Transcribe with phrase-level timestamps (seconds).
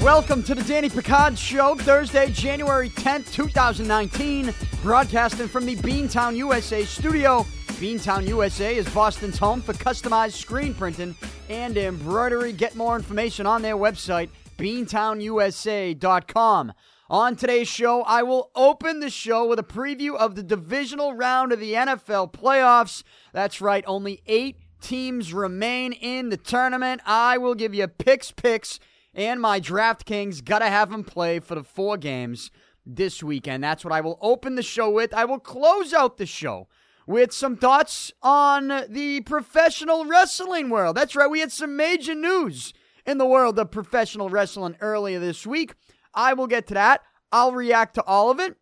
[0.00, 6.84] Welcome to the Danny Picard Show, Thursday, January 10th, 2019, broadcasting from the Beantown USA
[6.84, 7.40] studio.
[7.80, 11.16] Beantown USA is Boston's home for customized screen printing
[11.48, 12.52] and embroidery.
[12.52, 16.72] Get more information on their website, beantownusa.com.
[17.12, 21.52] On today's show, I will open the show with a preview of the divisional round
[21.52, 23.02] of the NFL playoffs.
[23.34, 27.02] That's right, only eight teams remain in the tournament.
[27.04, 28.80] I will give you picks, picks,
[29.12, 30.42] and my DraftKings.
[30.42, 32.50] Gotta have them play for the four games
[32.86, 33.62] this weekend.
[33.62, 35.12] That's what I will open the show with.
[35.12, 36.66] I will close out the show
[37.06, 40.96] with some thoughts on the professional wrestling world.
[40.96, 42.72] That's right, we had some major news
[43.04, 45.74] in the world of professional wrestling earlier this week.
[46.14, 47.02] I will get to that.
[47.32, 48.56] I'll react to all of it.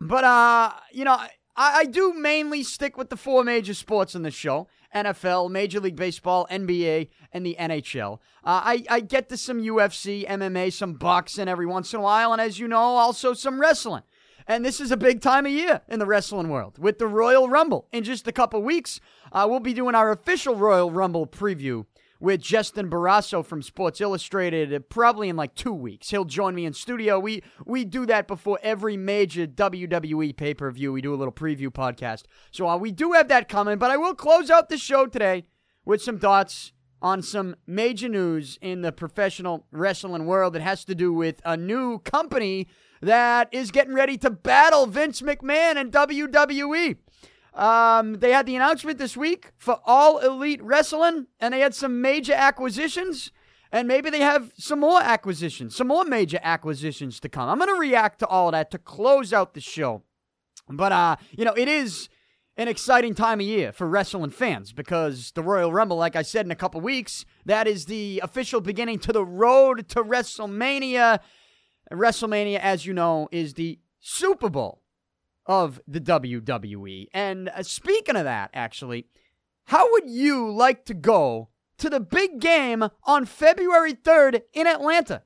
[0.00, 4.22] But, uh, you know, I, I do mainly stick with the four major sports in
[4.22, 8.14] the show NFL, Major League Baseball, NBA, and the NHL.
[8.44, 12.32] Uh, I, I get to some UFC, MMA, some boxing every once in a while,
[12.32, 14.02] and as you know, also some wrestling.
[14.48, 17.48] And this is a big time of year in the wrestling world with the Royal
[17.48, 17.88] Rumble.
[17.92, 19.00] In just a couple weeks,
[19.32, 21.84] uh, we'll be doing our official Royal Rumble preview
[22.20, 26.10] with Justin Barrasso from Sports Illustrated uh, probably in like two weeks.
[26.10, 27.18] He'll join me in studio.
[27.18, 30.92] We we do that before every major WWE pay per view.
[30.92, 32.24] We do a little preview podcast.
[32.50, 33.78] So uh, we do have that coming.
[33.78, 35.44] But I will close out the show today
[35.84, 36.72] with some thoughts
[37.02, 41.56] on some major news in the professional wrestling world that has to do with a
[41.56, 42.66] new company
[43.02, 46.96] that is getting ready to battle Vince McMahon and WWE.
[47.56, 52.02] Um, they had the announcement this week for All Elite Wrestling, and they had some
[52.02, 53.32] major acquisitions,
[53.72, 57.48] and maybe they have some more acquisitions, some more major acquisitions to come.
[57.48, 60.02] I'm going to react to all that to close out the show.
[60.68, 62.10] But, uh, you know, it is
[62.58, 66.44] an exciting time of year for wrestling fans because the Royal Rumble, like I said
[66.44, 71.20] in a couple weeks, that is the official beginning to the road to WrestleMania.
[71.90, 74.82] WrestleMania, as you know, is the Super Bowl
[75.46, 77.08] of the WWE.
[77.12, 79.06] And uh, speaking of that, actually,
[79.66, 81.48] how would you like to go
[81.78, 85.22] to the big game on February 3rd in Atlanta?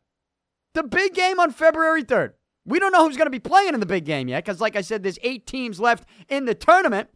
[0.74, 2.32] The big game on February 3rd.
[2.64, 4.76] We don't know who's going to be playing in the big game yet because, like
[4.76, 7.08] I said, there's eight teams left in the tournament.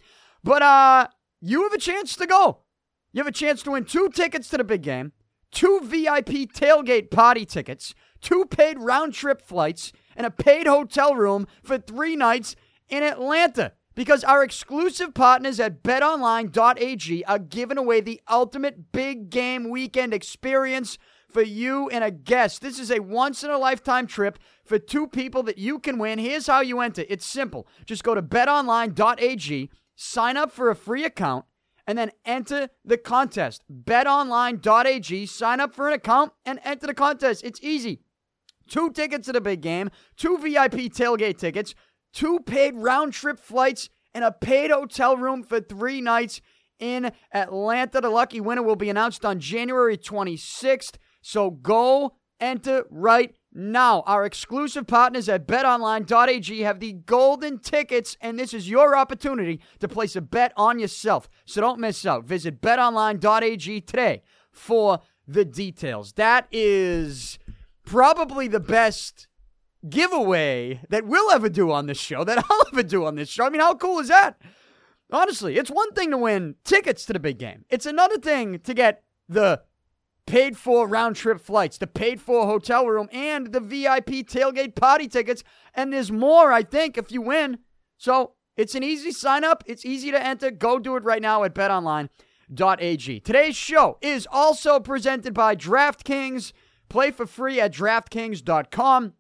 [0.42, 1.08] But uh,
[1.40, 2.60] you have a chance to go.
[3.12, 5.12] You have a chance to win two tickets to the big game,
[5.52, 11.46] two VIP tailgate party tickets, two paid round trip flights, and a paid hotel room
[11.62, 12.56] for three nights
[12.88, 19.70] in Atlanta because our exclusive partners at betonline.ag are giving away the ultimate big game
[19.70, 20.98] weekend experience
[21.30, 22.60] for you and a guest.
[22.60, 26.18] This is a once in a lifetime trip for two people that you can win.
[26.18, 27.66] Here's how you enter it's simple.
[27.86, 31.44] Just go to betonline.ag, sign up for a free account,
[31.86, 33.62] and then enter the contest.
[33.70, 37.44] BetOnline.ag, sign up for an account and enter the contest.
[37.44, 38.00] It's easy.
[38.68, 41.74] Two tickets to the big game, two VIP tailgate tickets,
[42.14, 46.40] two paid round trip flights, and a paid hotel room for three nights
[46.78, 48.00] in Atlanta.
[48.00, 50.94] The lucky winner will be announced on January 26th.
[51.20, 54.02] So go enter right now.
[54.06, 59.88] Our exclusive partners at betonline.ag have the golden tickets, and this is your opportunity to
[59.88, 61.28] place a bet on yourself.
[61.44, 62.24] So don't miss out.
[62.24, 64.22] Visit betonline.ag today
[64.52, 66.12] for the details.
[66.12, 67.38] That is
[67.84, 69.26] probably the best
[69.88, 73.44] giveaway that we'll ever do on this show, that I'll ever do on this show.
[73.44, 74.40] I mean, how cool is that?
[75.12, 78.74] Honestly, it's one thing to win tickets to the big game, it's another thing to
[78.74, 79.62] get the
[80.26, 85.06] paid for round trip flights, the paid for hotel room, and the VIP tailgate party
[85.06, 85.44] tickets.
[85.74, 87.58] And there's more, I think, if you win.
[87.98, 89.62] So it's an easy sign up.
[89.66, 90.50] It's easy to enter.
[90.50, 93.20] Go do it right now at betonline.ag.
[93.20, 96.52] Today's show is also presented by DraftKings.
[96.88, 99.12] Play for free at DraftKings.com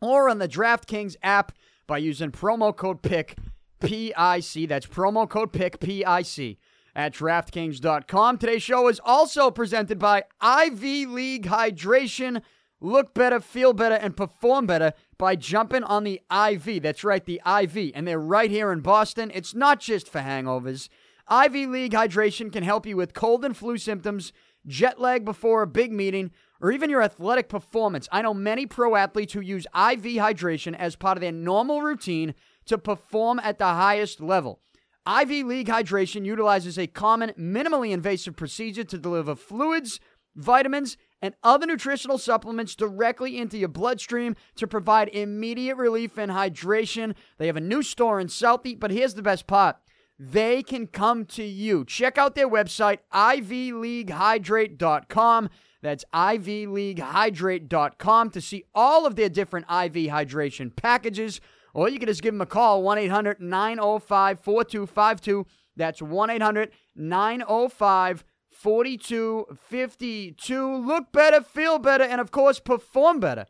[0.00, 1.52] or on the DraftKings app
[1.86, 3.36] by using promo code PICK,
[3.80, 4.66] P-I-C.
[4.66, 6.58] That's promo code PICK, P-I-C
[6.94, 8.38] at DraftKings.com.
[8.38, 12.42] Today's show is also presented by Ivy League Hydration.
[12.80, 16.82] Look better, feel better, and perform better by jumping on the IV.
[16.82, 17.92] That's right, the IV.
[17.94, 19.30] And they're right here in Boston.
[19.34, 20.88] It's not just for hangovers.
[21.26, 24.32] Ivy League Hydration can help you with cold and flu symptoms,
[24.66, 26.30] jet lag before a big meeting,
[26.60, 28.08] or even your athletic performance.
[28.10, 32.34] I know many pro athletes who use IV hydration as part of their normal routine
[32.66, 34.60] to perform at the highest level.
[35.06, 40.00] IV League Hydration utilizes a common, minimally invasive procedure to deliver fluids,
[40.34, 47.14] vitamins, and other nutritional supplements directly into your bloodstream to provide immediate relief and hydration.
[47.38, 49.76] They have a new store in Southie, but here's the best part
[50.18, 51.84] they can come to you.
[51.84, 55.50] Check out their website, ivleaguehydrate.com.
[55.82, 61.42] That's ivleaguehydrate.com to see all of their different IV hydration packages.
[61.74, 65.46] Or you can just give them a call, 1 800 905 4252.
[65.76, 70.76] That's 1 800 905 4252.
[70.76, 73.46] Look better, feel better, and of course, perform better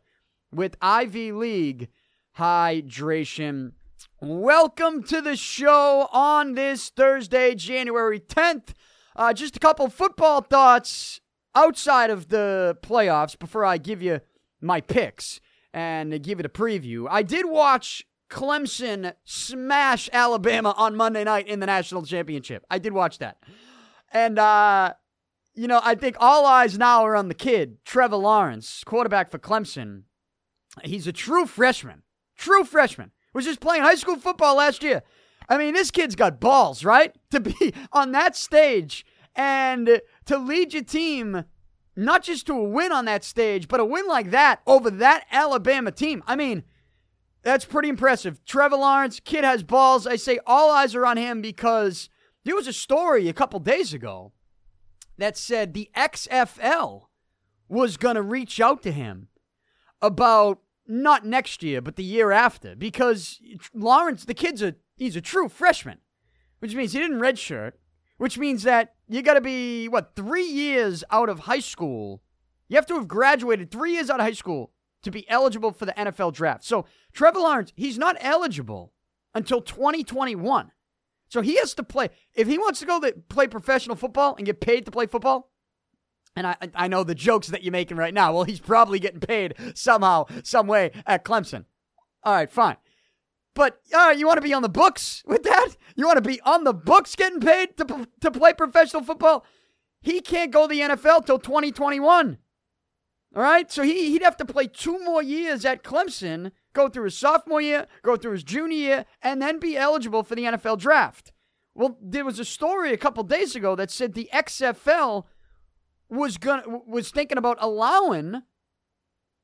[0.51, 1.89] with Ivy League
[2.37, 3.71] Hydration.
[4.21, 8.69] Welcome to the show on this Thursday, January 10th.
[9.15, 11.21] Uh, just a couple football thoughts
[11.53, 14.21] outside of the playoffs before I give you
[14.61, 15.39] my picks
[15.73, 17.07] and give it a preview.
[17.09, 22.65] I did watch Clemson smash Alabama on Monday night in the national championship.
[22.69, 23.37] I did watch that.
[24.11, 24.93] And, uh,
[25.53, 29.39] you know, I think all eyes now are on the kid, Trevor Lawrence, quarterback for
[29.39, 30.03] Clemson.
[30.83, 32.03] He's a true freshman.
[32.37, 33.11] True freshman.
[33.35, 35.03] Was just playing high school football last year.
[35.49, 37.13] I mean, this kid's got balls, right?
[37.31, 39.05] To be on that stage
[39.35, 41.43] and to lead your team
[41.97, 45.25] not just to a win on that stage, but a win like that over that
[45.33, 46.23] Alabama team.
[46.25, 46.63] I mean,
[47.41, 48.43] that's pretty impressive.
[48.45, 50.07] Trevor Lawrence, kid has balls.
[50.07, 52.09] I say all eyes are on him because
[52.45, 54.31] there was a story a couple days ago
[55.17, 57.07] that said the XFL
[57.67, 59.27] was going to reach out to him
[60.01, 63.39] about not next year, but the year after because
[63.73, 65.99] Lawrence, the kid's a he's a true freshman,
[66.59, 67.73] which means he didn't redshirt,
[68.17, 72.21] which means that you got to be what three years out of high school.
[72.67, 74.71] You have to have graduated three years out of high school
[75.03, 76.63] to be eligible for the NFL draft.
[76.63, 78.91] So Trevor Lawrence, he's not eligible
[79.33, 80.71] until 2021.
[81.27, 82.09] So he has to play.
[82.33, 85.51] If he wants to go to play professional football and get paid to play football,
[86.35, 88.33] and I, I know the jokes that you're making right now.
[88.33, 91.65] Well, he's probably getting paid somehow, some way at Clemson.
[92.23, 92.77] All right, fine.
[93.53, 93.79] But
[94.17, 95.69] you want to be on the books with that?
[95.95, 99.45] You want to be on the books getting paid to, to play professional football?
[100.01, 102.37] He can't go to the NFL till 2021.
[103.35, 107.05] All right, so he, he'd have to play two more years at Clemson, go through
[107.05, 110.79] his sophomore year, go through his junior year, and then be eligible for the NFL
[110.79, 111.33] draft.
[111.73, 115.25] Well, there was a story a couple days ago that said the XFL
[116.09, 118.43] was going was thinking about allowing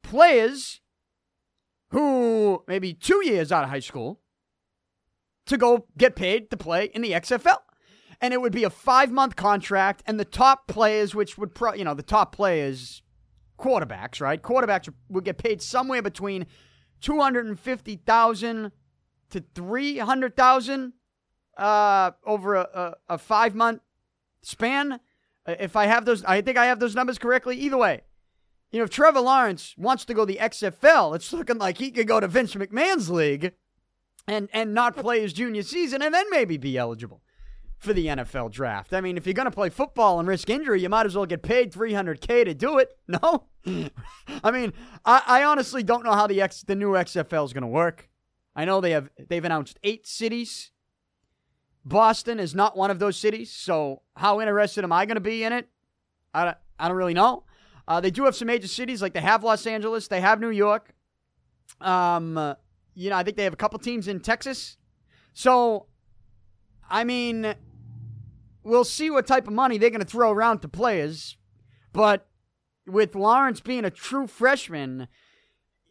[0.04, 0.82] players
[1.90, 4.22] who maybe two years out of high school
[5.46, 7.58] to go get paid to play in the XFL.
[8.22, 11.74] And it would be a five month contract, and the top players, which would pro,
[11.74, 13.02] you know, the top players
[13.58, 14.42] quarterbacks, right?
[14.42, 16.46] Quarterbacks would get paid somewhere between
[17.02, 18.72] 250,000
[19.32, 20.94] to 300,000
[21.58, 23.82] uh, over a, a, a five month
[24.44, 25.00] span.
[25.46, 27.58] Uh, if I have those, I think I have those numbers correctly.
[27.58, 28.02] Either way,
[28.72, 32.08] you know, if Trevor Lawrence wants to go the XFL, it's looking like he could
[32.08, 33.54] go to Vince McMahon's league
[34.28, 37.22] and and not play his junior season and then maybe be eligible
[37.82, 38.94] for the NFL draft.
[38.94, 41.26] I mean, if you're going to play football and risk injury, you might as well
[41.26, 42.98] get paid 300k to do it.
[43.08, 43.44] No,
[44.44, 44.74] I mean,
[45.06, 48.10] I, I, honestly don't know how the X the new XFL is going to work.
[48.56, 50.72] I know they have they've announced eight cities.
[51.84, 55.44] Boston is not one of those cities, so how interested am I going to be
[55.44, 55.68] in it?
[56.34, 57.44] I don't, I don't really know.
[57.88, 60.52] Uh, they do have some major cities like they have Los Angeles, they have New
[60.52, 60.94] York.
[61.80, 62.56] Um,
[62.94, 64.78] you know, I think they have a couple teams in Texas.
[65.34, 65.88] So,
[66.90, 67.56] I mean,
[68.64, 71.38] we'll see what type of money they're going to throw around to players.
[71.94, 72.28] But
[72.86, 75.08] with Lawrence being a true freshman,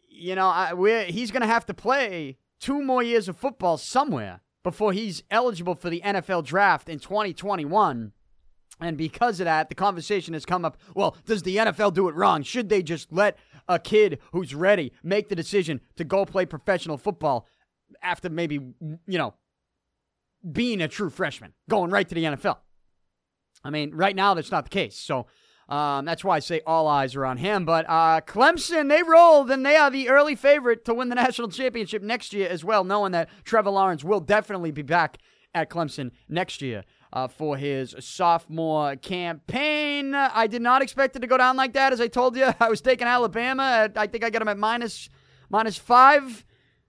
[0.09, 4.41] you know, I, he's going to have to play two more years of football somewhere
[4.63, 8.11] before he's eligible for the NFL draft in 2021.
[8.79, 12.15] And because of that, the conversation has come up well, does the NFL do it
[12.15, 12.41] wrong?
[12.41, 13.37] Should they just let
[13.67, 17.47] a kid who's ready make the decision to go play professional football
[18.01, 19.35] after maybe, you know,
[20.49, 22.57] being a true freshman, going right to the NFL.
[23.63, 24.97] I mean, right now that's not the case.
[24.97, 25.27] So
[25.71, 27.63] um, that's why I say all eyes are on him.
[27.63, 31.47] But uh, Clemson, they rolled, and they are the early favorite to win the national
[31.47, 35.17] championship next year as well, knowing that Trevor Lawrence will definitely be back
[35.55, 36.83] at Clemson next year.
[37.13, 40.15] Uh, for his sophomore campaign.
[40.15, 41.91] I did not expect it to go down like that.
[41.91, 43.89] As I told you, I was taking Alabama.
[43.97, 45.09] I think I got him at minus
[45.49, 46.45] minus five.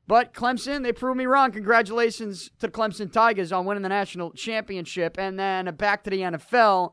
[0.06, 1.50] But Clemson, they proved me wrong.
[1.50, 5.18] Congratulations to the Clemson Tigers on winning the national championship.
[5.18, 6.92] And then back to the NFL.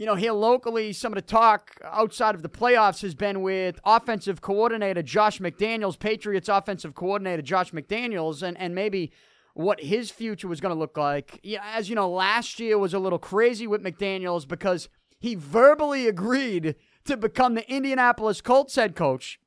[0.00, 3.78] You know, here locally, some of the talk outside of the playoffs has been with
[3.84, 9.12] offensive coordinator Josh McDaniels, Patriots offensive coordinator Josh McDaniels, and, and maybe
[9.52, 11.38] what his future was going to look like.
[11.42, 14.88] Yeah, as you know, last year was a little crazy with McDaniels because
[15.18, 19.38] he verbally agreed to become the Indianapolis Colts head coach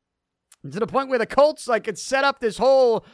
[0.61, 3.07] to the point where the Colts like had set up this whole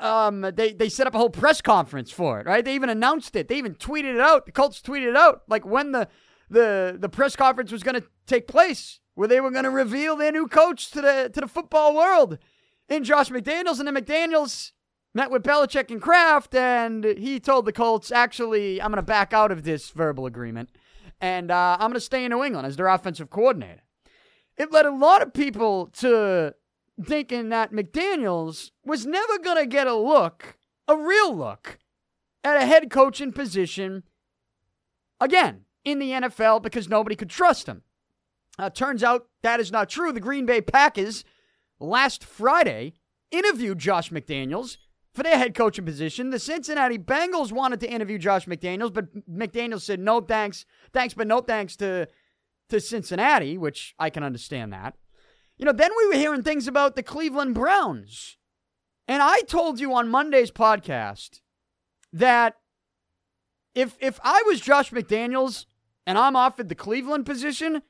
[0.00, 2.62] um, they they set up a whole press conference for it, right?
[2.62, 3.48] They even announced it.
[3.48, 4.44] They even tweeted it out.
[4.44, 6.08] The Colts tweeted it out, like when the
[6.50, 10.16] the the press conference was going to take place, where they were going to reveal
[10.16, 12.38] their new coach to the to the football world
[12.88, 14.72] in Josh McDaniels, and then McDaniels
[15.14, 19.32] met with Belichick and Kraft, and he told the Colts, actually, I'm going to back
[19.32, 20.70] out of this verbal agreement,
[21.20, 23.82] and uh, I'm going to stay in New England as their offensive coordinator.
[24.56, 26.54] It led a lot of people to
[27.04, 30.56] thinking that McDaniels was never going to get a look,
[30.88, 31.78] a real look,
[32.42, 34.04] at a head coaching position
[35.20, 37.82] again in the NFL because nobody could trust him.
[38.58, 40.12] Uh, turns out that is not true.
[40.12, 41.24] The Green Bay Packers
[41.78, 42.94] last Friday
[43.30, 44.78] interviewed Josh McDaniels
[45.14, 46.30] for their head coaching position.
[46.30, 51.26] The Cincinnati Bengals wanted to interview Josh McDaniels, but McDaniels said no thanks, thanks, but
[51.26, 52.08] no thanks to
[52.68, 54.94] to Cincinnati, which I can understand that.
[55.56, 58.36] You know, then we were hearing things about the Cleveland Browns.
[59.06, 61.40] And I told you on Monday's podcast
[62.12, 62.56] that
[63.74, 65.66] if if I was Josh McDaniels
[66.08, 67.82] and I'm offered the Cleveland position,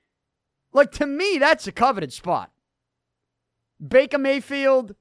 [0.73, 2.51] like to me that's a coveted spot.
[3.87, 4.97] Baker Mayfield,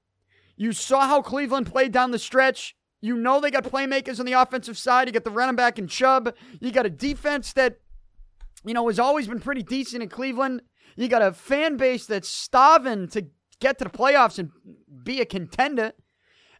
[0.55, 2.75] you saw how Cleveland played down the stretch.
[3.01, 5.07] You know they got playmakers on the offensive side.
[5.07, 6.35] You got the running back and Chubb.
[6.61, 7.79] You got a defense that,
[8.63, 10.61] you know, has always been pretty decent in Cleveland.
[10.95, 13.25] You got a fan base that's starving to
[13.59, 14.51] get to the playoffs and
[15.03, 15.93] be a contender.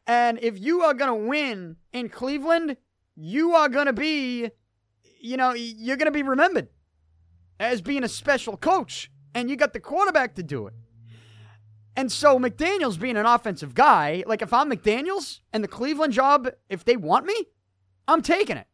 [0.08, 2.78] And if you are going to win in Cleveland,
[3.16, 4.50] you are going to be,
[5.28, 6.70] you know, you're going to be remembered
[7.60, 9.12] as being a special coach.
[9.36, 10.74] And you got the quarterback to do it.
[11.96, 16.50] And so McDaniels being an offensive guy, like if I'm McDaniels and the Cleveland job,
[16.70, 17.46] if they want me,
[18.08, 18.68] I'm taking it.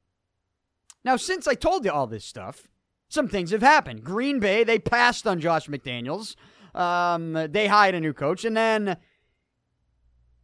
[1.03, 2.69] Now, since I told you all this stuff,
[3.09, 4.03] some things have happened.
[4.03, 6.35] Green Bay, they passed on Josh McDaniels.
[6.73, 8.45] Um, they hired a new coach.
[8.45, 8.97] And then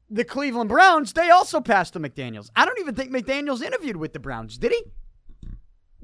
[0.09, 2.49] the Cleveland Browns, they also passed on McDaniels.
[2.55, 4.57] I don't even think McDaniels interviewed with the Browns.
[4.57, 4.83] Did he?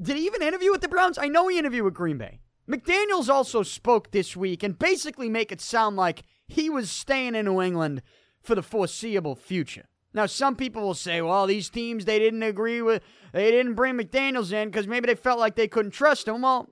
[0.01, 1.17] Did he even interview with the Browns?
[1.17, 2.39] I know he interviewed with Green Bay.
[2.69, 7.45] McDaniels also spoke this week and basically make it sound like he was staying in
[7.45, 8.01] New England
[8.41, 9.85] for the foreseeable future.
[10.13, 13.95] Now, some people will say, well, these teams, they didn't agree with, they didn't bring
[13.95, 16.41] McDaniels in because maybe they felt like they couldn't trust him.
[16.41, 16.69] Well,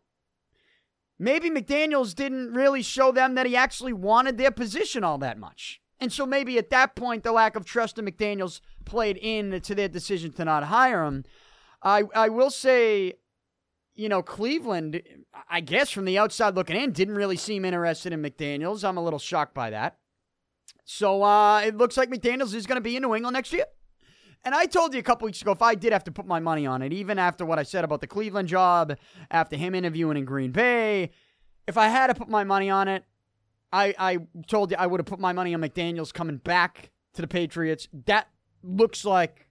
[1.19, 5.81] maybe McDaniels didn't really show them that he actually wanted their position all that much.
[5.99, 9.89] And so maybe at that point, the lack of trust in McDaniels played into their
[9.89, 11.23] decision to not hire him.
[11.83, 13.13] I, I will say,
[13.93, 15.01] you know, Cleveland,
[15.49, 18.87] I guess from the outside looking in, didn't really seem interested in McDaniels.
[18.87, 19.97] I'm a little shocked by that.
[20.85, 23.65] So uh, it looks like McDaniels is going to be in New England next year.
[24.45, 26.39] And I told you a couple weeks ago if I did have to put my
[26.39, 28.97] money on it, even after what I said about the Cleveland job,
[29.31, 31.11] after him interviewing in Green Bay,
[31.65, 33.05] if I had to put my money on it,
[33.71, 37.21] I, I told you I would have put my money on McDaniels coming back to
[37.21, 37.87] the Patriots.
[38.05, 38.27] That
[38.61, 39.47] looks like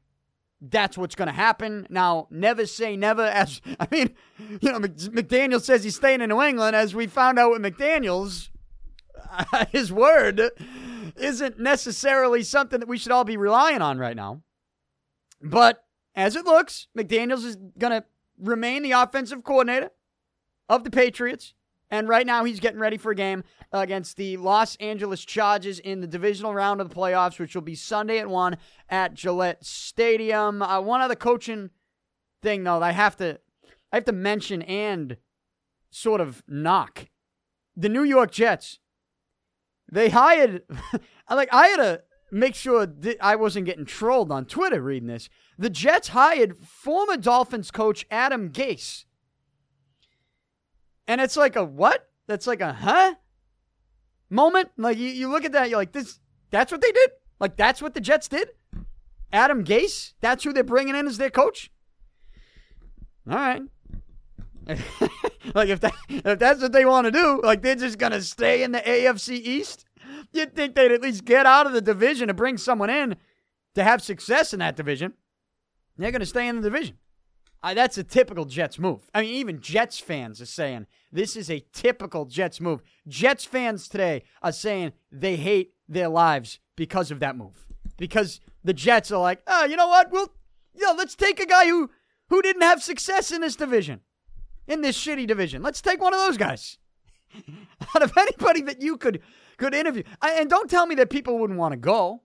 [0.63, 1.87] that's what's going to happen.
[1.91, 3.23] Now, never say never.
[3.23, 6.77] As I mean, you know, McDaniel says he's staying in New England.
[6.77, 8.49] As we found out with McDaniels,
[9.71, 10.41] his word
[11.17, 14.43] isn't necessarily something that we should all be relying on right now.
[15.43, 18.05] But as it looks, McDaniels is going to
[18.39, 19.91] remain the offensive coordinator
[20.69, 21.55] of the Patriots.
[21.93, 26.01] And right now, he's getting ready for a game against the Los Angeles Chargers in
[26.01, 28.57] the divisional round of the playoffs, which will be Sunday at 1
[28.89, 30.63] at Gillette Stadium.
[30.63, 31.71] Uh, one other coaching
[32.43, 33.39] thing, though, I have to,
[33.93, 35.19] I have to mention and
[35.91, 37.11] sort of knock
[37.77, 38.81] the New York Jets
[39.93, 40.63] they hired,
[41.31, 45.29] like, I had to make sure that I wasn't getting trolled on Twitter reading this.
[45.59, 49.05] The Jets hired former Dolphins coach Adam Gase.
[51.07, 52.09] And it's like a what?
[52.27, 53.15] That's like a huh?
[54.31, 54.71] Moment.
[54.77, 57.11] Like you, you look at that, you're like, this that's what they did?
[57.41, 58.51] Like that's what the Jets did?
[59.33, 60.13] Adam Gase?
[60.21, 61.71] That's who they're bringing in as their coach?
[63.29, 63.63] All right.
[65.55, 68.63] like if that if that's what they want to do, like they're just gonna stay
[68.63, 69.85] in the AFC East.
[70.33, 73.17] You'd think they'd at least get out of the division and bring someone in
[73.75, 75.15] to have success in that division.
[75.99, 76.97] They're gonna stay in the division.
[77.63, 79.09] Uh, that's a typical Jets move.
[79.15, 82.83] I mean, even Jets fans are saying this is a typical Jets move.
[83.07, 87.67] Jets fans today are saying they hate their lives because of that move.
[87.97, 90.11] Because the Jets are like, oh, you know what?
[90.11, 90.33] We'll,
[90.75, 91.91] yeah, let's take a guy who
[92.29, 94.01] who didn't have success in this division
[94.67, 95.63] in this shitty division.
[95.63, 96.79] Let's take one of those guys.
[97.95, 99.21] Out of anybody that you could
[99.57, 102.23] could interview, I, and don't tell me that people wouldn't want to go.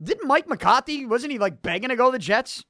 [0.00, 1.06] Didn't Mike McCarthy?
[1.06, 2.64] Wasn't he like begging to go to the Jets?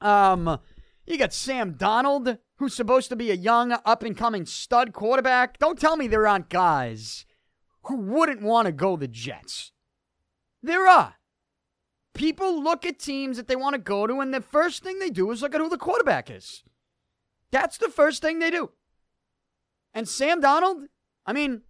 [0.00, 0.58] Um,
[1.06, 5.58] you got Sam Darnold, who's supposed to be a young, up and coming stud quarterback.
[5.58, 7.26] Don't tell me there aren't guys
[7.84, 9.72] who wouldn't want to go the Jets.
[10.62, 11.16] There are.
[12.14, 15.10] people look at teams that they want to go to, and the first thing they
[15.10, 16.62] do is look at who the quarterback is.
[17.50, 18.70] That's the first thing they do.
[19.92, 20.86] And Sam Darnold,
[21.26, 21.62] I mean,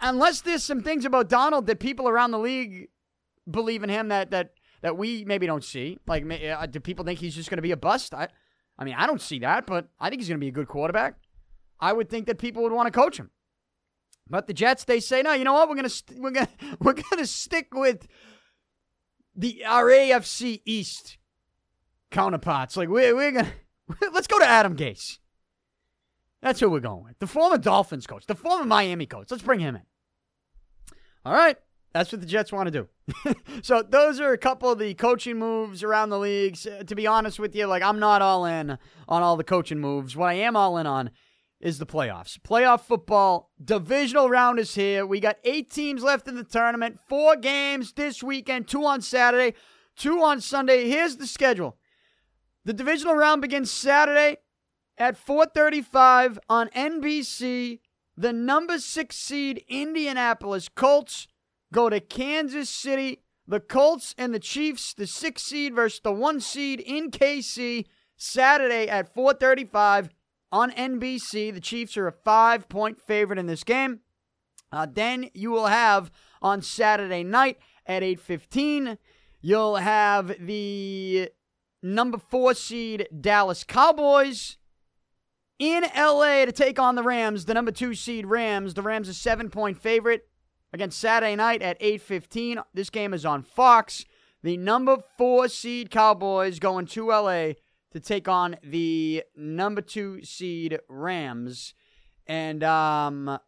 [0.00, 2.88] unless there's some things about Darnold that people around the league
[3.48, 5.98] believe in him that that that we maybe don't see.
[6.06, 8.14] Like, uh, do people think he's just going to be a bust?
[8.14, 8.28] I,
[8.78, 10.68] I mean, I don't see that, but I think he's going to be a good
[10.68, 11.14] quarterback.
[11.80, 13.30] I would think that people would want to coach him.
[14.30, 15.68] But the Jets, they say, no, you know what?
[15.68, 16.48] We're gonna st- we're gonna
[16.80, 18.06] we're gonna stick with
[19.34, 21.18] the our AFC East
[22.12, 22.76] counterparts.
[22.76, 23.52] Like we're we're gonna
[24.12, 25.18] let's go to Adam Gase.
[26.42, 27.18] That's who we're going with.
[27.18, 29.30] The former Dolphins coach, the former Miami coach.
[29.30, 29.82] Let's bring him in.
[31.24, 31.56] All right.
[31.92, 32.88] That's what the Jets want to
[33.24, 33.34] do.
[33.62, 36.66] so those are a couple of the coaching moves around the leagues.
[36.66, 38.78] Uh, to be honest with you, like I'm not all in
[39.08, 40.16] on all the coaching moves.
[40.16, 41.10] What I am all in on
[41.60, 42.38] is the playoffs.
[42.38, 45.04] Playoff football, divisional round is here.
[45.04, 49.54] We got eight teams left in the tournament, four games this weekend, two on Saturday,
[49.96, 50.88] two on Sunday.
[50.88, 51.76] Here's the schedule.
[52.64, 54.38] The divisional round begins Saturday
[54.96, 57.80] at 4:35 on NBC.
[58.16, 61.26] The number 6 seed Indianapolis Colts
[61.72, 63.22] go to Kansas City.
[63.46, 67.86] The Colts and the Chiefs, the 6 seed versus the 1 seed in KC
[68.16, 70.10] Saturday at 4:35
[70.52, 71.50] on NBC.
[71.50, 74.00] The Chiefs are a five point favorite in this game.
[74.70, 76.10] Uh, then you will have
[76.40, 78.98] on Saturday night at 8:15.
[79.40, 81.30] You'll have the
[81.82, 84.58] number four seed Dallas Cowboys
[85.58, 88.74] in LA to take on the Rams, the number two seed Rams.
[88.74, 90.29] The Rams a seven point favorite
[90.72, 92.62] against Saturday night at 8:15.
[92.74, 94.04] This game is on Fox.
[94.42, 97.52] The number four seed Cowboys going to LA
[97.92, 101.74] to take on the number two seed Rams.
[102.26, 103.38] And, um,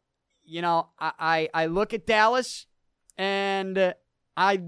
[0.44, 2.66] you know, I, I, I look at Dallas
[3.16, 3.94] and
[4.36, 4.62] I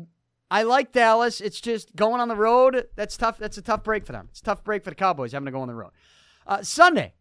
[0.51, 1.41] I like Dallas.
[1.41, 2.87] It's just going on the road.
[2.95, 3.39] That's tough.
[3.39, 4.29] That's a tough break for them.
[4.31, 5.91] It's a tough break for the Cowboys having to go on the road.
[6.47, 7.15] Uh, Sunday,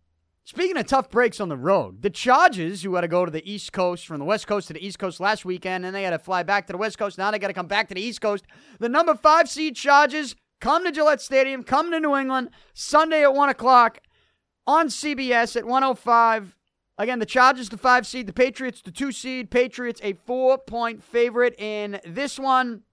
[0.44, 3.50] speaking of tough breaks on the road, the Chargers, who had to go to the
[3.50, 6.12] East Coast from the West Coast to the East Coast last weekend, and they had
[6.12, 7.18] to fly back to the West Coast.
[7.18, 8.46] Now they got to come back to the East Coast.
[8.80, 11.62] The number five seed Chargers Come to Gillette Stadium.
[11.62, 14.00] Come to New England Sunday at 1 o'clock
[14.66, 16.56] on CBS at 105.
[16.98, 19.52] Again, the Chargers, the five seed, the Patriots, the two seed.
[19.52, 22.84] Patriots, a four point favorite in this one.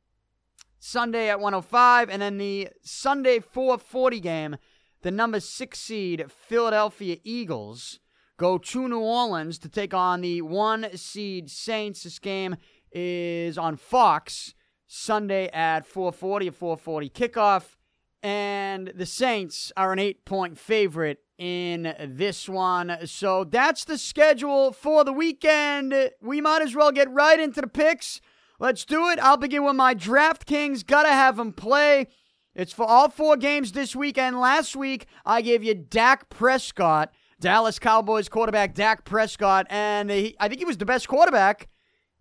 [0.81, 2.11] Sunday at 105.
[2.11, 4.57] And then the Sunday 440 game,
[5.03, 8.01] the number six seed Philadelphia Eagles
[8.37, 12.03] go to New Orleans to take on the one seed Saints.
[12.05, 12.57] This game
[12.93, 14.55] is on Fox.
[14.93, 17.77] Sunday at 4:40, a 4:40 kickoff,
[18.25, 23.07] and the Saints are an eight-point favorite in this one.
[23.07, 26.11] So that's the schedule for the weekend.
[26.21, 28.21] We might as well get right into the picks.
[28.59, 29.21] Let's do it.
[29.21, 30.85] I'll begin with my DraftKings.
[30.85, 32.09] Gotta have them play.
[32.55, 34.41] It's for all four games this weekend.
[34.41, 40.49] Last week, I gave you Dak Prescott, Dallas Cowboys quarterback Dak Prescott, and he, I
[40.49, 41.69] think he was the best quarterback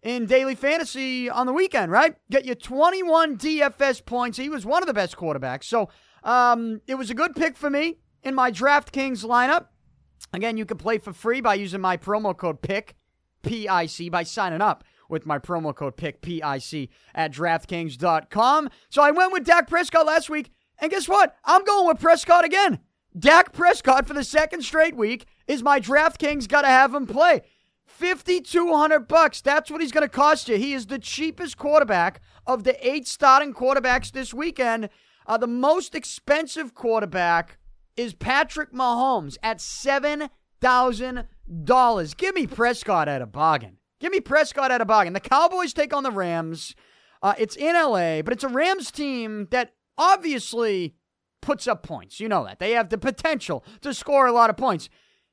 [0.04, 2.15] in daily fantasy on the weekend, right?
[2.30, 4.38] Get you 21 DFS points.
[4.38, 5.63] He was one of the best quarterbacks.
[5.63, 5.89] So
[6.24, 9.65] um, it was a good pick for me in my DraftKings lineup.
[10.32, 12.96] Again, you can play for free by using my promo code PICK,
[13.42, 18.69] P-I-C, by signing up with my promo code PIC, P-I-C, at DraftKings.com.
[18.89, 21.36] So I went with Dak Prescott last week, and guess what?
[21.43, 22.80] I'm going with Prescott again.
[23.17, 27.41] Dak Prescott for the second straight week is my DraftKings got to have him play.
[27.88, 29.41] 5200 bucks.
[29.41, 30.58] That's what he's going to cost you.
[30.58, 34.89] He is the cheapest quarterback of the eight starting quarterbacks this weekend.
[35.26, 37.58] Uh, the most expensive quarterback
[37.98, 42.17] is Patrick Mahomes at $7,000.
[42.17, 43.79] Give me Prescott at a bargain.
[44.00, 45.14] Give me Prescott at a bargain.
[45.14, 46.76] The Cowboys take on the Rams.
[47.22, 50.96] Uh, it's in LA, but it's a Rams team that obviously
[51.42, 52.20] puts up points.
[52.20, 52.60] You know that.
[52.60, 54.90] They have the potential to score a lot of points.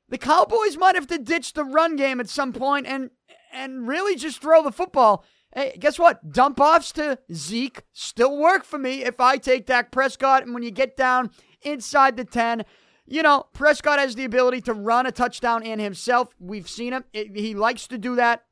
[0.09, 3.09] The Cowboys might have to ditch the run game at some point and
[3.51, 5.23] and really just throw the football.
[5.53, 6.31] Hey, guess what?
[6.31, 10.43] Dump offs to Zeke still work for me if I take Dak Prescott.
[10.43, 12.65] And when you get down inside the 10,
[13.05, 16.29] you know, Prescott has the ability to run a touchdown in himself.
[16.39, 17.05] We've seen him.
[17.13, 18.43] It, he likes to do that.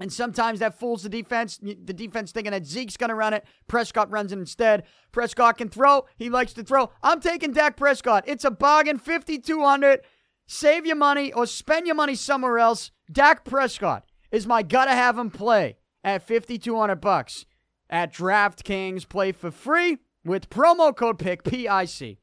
[0.00, 1.58] And sometimes that fools the defense.
[1.58, 3.44] The defense thinking that Zeke's going to run it.
[3.68, 4.82] Prescott runs it instead.
[5.12, 6.06] Prescott can throw.
[6.16, 6.90] He likes to throw.
[7.02, 8.24] I'm taking Dak Prescott.
[8.26, 10.00] It's a bargain, 5,200.
[10.46, 12.90] Save your money or spend your money somewhere else.
[13.10, 17.46] Dak Prescott is my gotta have him play at 5200 bucks
[17.88, 19.08] at DraftKings.
[19.08, 22.18] Play for free with promo code PIC, P-I-C,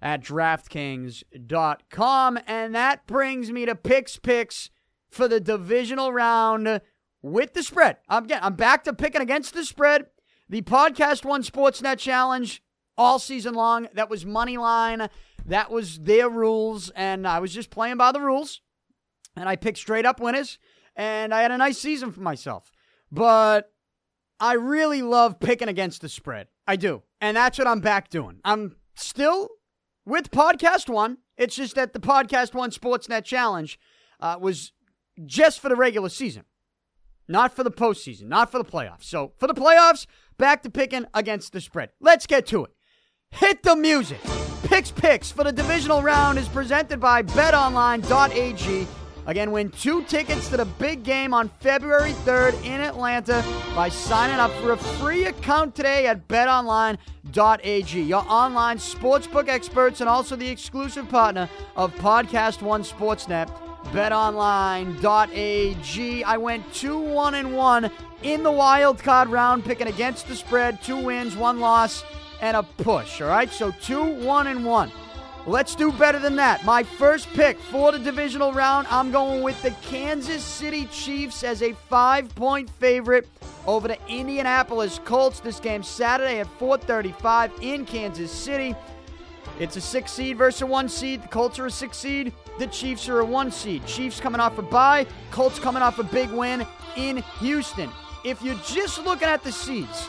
[0.00, 2.38] at DraftKings.com.
[2.46, 4.70] And that brings me to Pic's Picks
[5.10, 6.80] for the divisional round
[7.22, 7.98] with the spread.
[8.08, 10.06] I'm Again, I'm back to picking against the spread.
[10.48, 12.62] The Podcast One Sportsnet Challenge
[12.98, 13.88] all season long.
[13.94, 15.08] That was money line.
[15.46, 18.60] That was their rules, and I was just playing by the rules.
[19.36, 20.58] And I picked straight up winners,
[20.96, 22.70] and I had a nice season for myself.
[23.10, 23.72] But
[24.38, 26.48] I really love picking against the spread.
[26.66, 27.02] I do.
[27.20, 28.40] And that's what I'm back doing.
[28.44, 29.50] I'm still
[30.04, 31.18] with Podcast One.
[31.36, 33.78] It's just that the Podcast One Sportsnet Challenge
[34.20, 34.72] uh, was
[35.24, 36.44] just for the regular season,
[37.30, 39.04] not for the postseason, not for the playoffs.
[39.04, 41.90] So for the playoffs, back to picking against the spread.
[42.00, 42.72] Let's get to it.
[43.30, 44.20] Hit the music.
[44.64, 48.86] Pic's Picks for the divisional round is presented by betonline.ag.
[49.26, 53.44] Again, win two tickets to the big game on February 3rd in Atlanta
[53.76, 58.02] by signing up for a free account today at betonline.ag.
[58.02, 63.69] Your online sportsbook experts and also the exclusive partner of Podcast One Sportsnet.
[63.86, 66.24] BetOnline.ag.
[66.24, 67.90] I went 2 1 and 1
[68.22, 70.82] in the wild card round, picking against the spread.
[70.82, 72.04] Two wins, one loss,
[72.40, 73.20] and a push.
[73.20, 74.92] All right, so 2 1 and 1.
[75.46, 76.64] Let's do better than that.
[76.64, 81.62] My first pick for the divisional round, I'm going with the Kansas City Chiefs as
[81.62, 83.26] a five point favorite
[83.66, 85.40] over the Indianapolis Colts.
[85.40, 88.74] This game Saturday at 4:35 in Kansas City.
[89.58, 91.22] It's a six seed versus a one seed.
[91.22, 92.32] The Colts are a six seed.
[92.60, 93.86] The Chiefs are a one seed.
[93.86, 95.06] Chiefs coming off a bye.
[95.30, 97.88] Colts coming off a big win in Houston.
[98.22, 100.06] If you're just looking at the seeds,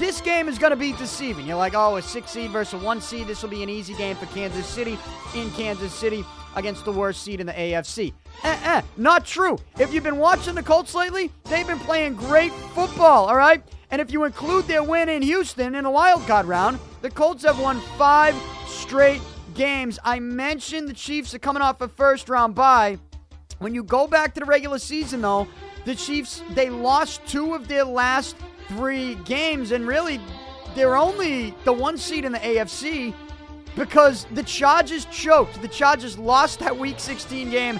[0.00, 1.46] this game is going to be deceiving.
[1.46, 3.28] You're like, oh, a six seed versus a one seed.
[3.28, 4.98] This will be an easy game for Kansas City
[5.36, 6.24] in Kansas City
[6.56, 8.12] against the worst seed in the AFC.
[8.42, 9.56] Eh-eh, not true.
[9.78, 13.62] If you've been watching the Colts lately, they've been playing great football, all right?
[13.92, 17.44] And if you include their win in Houston in a wild card round, the Colts
[17.44, 18.34] have won five
[18.66, 19.22] straight
[19.54, 19.98] games.
[20.04, 22.98] I mentioned the Chiefs are coming off a first round bye.
[23.58, 25.46] When you go back to the regular season, though,
[25.84, 28.36] the Chiefs, they lost two of their last
[28.68, 30.20] three games, and really,
[30.74, 33.14] they're only the one seed in the AFC
[33.76, 35.60] because the Chargers choked.
[35.60, 37.78] The Chargers lost that Week 16 game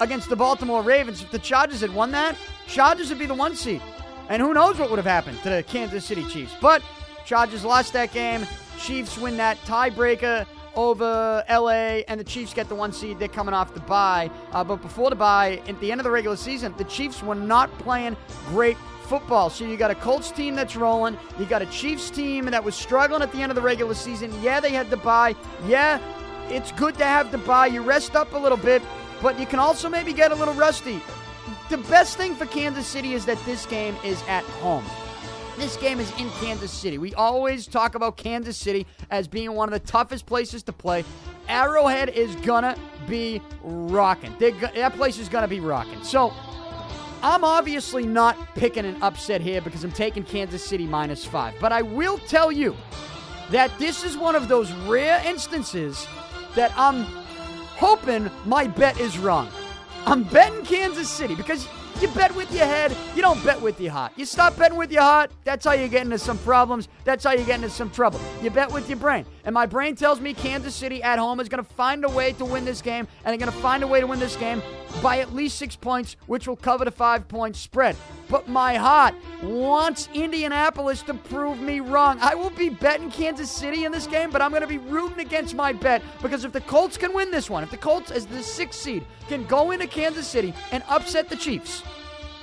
[0.00, 1.22] against the Baltimore Ravens.
[1.22, 3.82] If the Chargers had won that, Chargers would be the one seed.
[4.28, 6.52] And who knows what would have happened to the Kansas City Chiefs.
[6.60, 6.82] But
[7.24, 8.46] Chargers lost that game.
[8.78, 10.46] Chiefs win that tiebreaker
[10.78, 13.18] over LA, and the Chiefs get the one seed.
[13.18, 14.30] They're coming off the bye.
[14.52, 17.34] Uh, but before the bye, at the end of the regular season, the Chiefs were
[17.34, 18.16] not playing
[18.50, 19.50] great football.
[19.50, 21.18] So you got a Colts team that's rolling.
[21.36, 24.32] You got a Chiefs team that was struggling at the end of the regular season.
[24.40, 25.34] Yeah, they had the bye.
[25.66, 25.98] Yeah,
[26.48, 27.66] it's good to have the bye.
[27.66, 28.80] You rest up a little bit,
[29.20, 31.00] but you can also maybe get a little rusty.
[31.70, 34.84] The best thing for Kansas City is that this game is at home.
[35.58, 36.98] This game is in Kansas City.
[36.98, 41.04] We always talk about Kansas City as being one of the toughest places to play.
[41.48, 42.76] Arrowhead is gonna
[43.08, 44.34] be rocking.
[44.38, 46.02] That place is gonna be rocking.
[46.04, 46.32] So
[47.22, 51.54] I'm obviously not picking an upset here because I'm taking Kansas City minus five.
[51.60, 52.76] But I will tell you
[53.50, 56.06] that this is one of those rare instances
[56.54, 57.04] that I'm
[57.76, 59.48] hoping my bet is wrong.
[60.06, 61.68] I'm betting Kansas City because
[62.00, 64.12] you bet with your head, you don't bet with your heart.
[64.16, 66.88] You stop betting with your heart, that's how you get into some problems.
[67.04, 68.20] That's how you get into some trouble.
[68.42, 69.24] You bet with your brain.
[69.48, 72.32] And my brain tells me Kansas City at home is going to find a way
[72.34, 74.60] to win this game, and they're going to find a way to win this game
[75.02, 77.96] by at least six points, which will cover the five point spread.
[78.28, 82.18] But my heart wants Indianapolis to prove me wrong.
[82.20, 85.20] I will be betting Kansas City in this game, but I'm going to be rooting
[85.20, 88.26] against my bet because if the Colts can win this one, if the Colts, as
[88.26, 91.82] the sixth seed, can go into Kansas City and upset the Chiefs,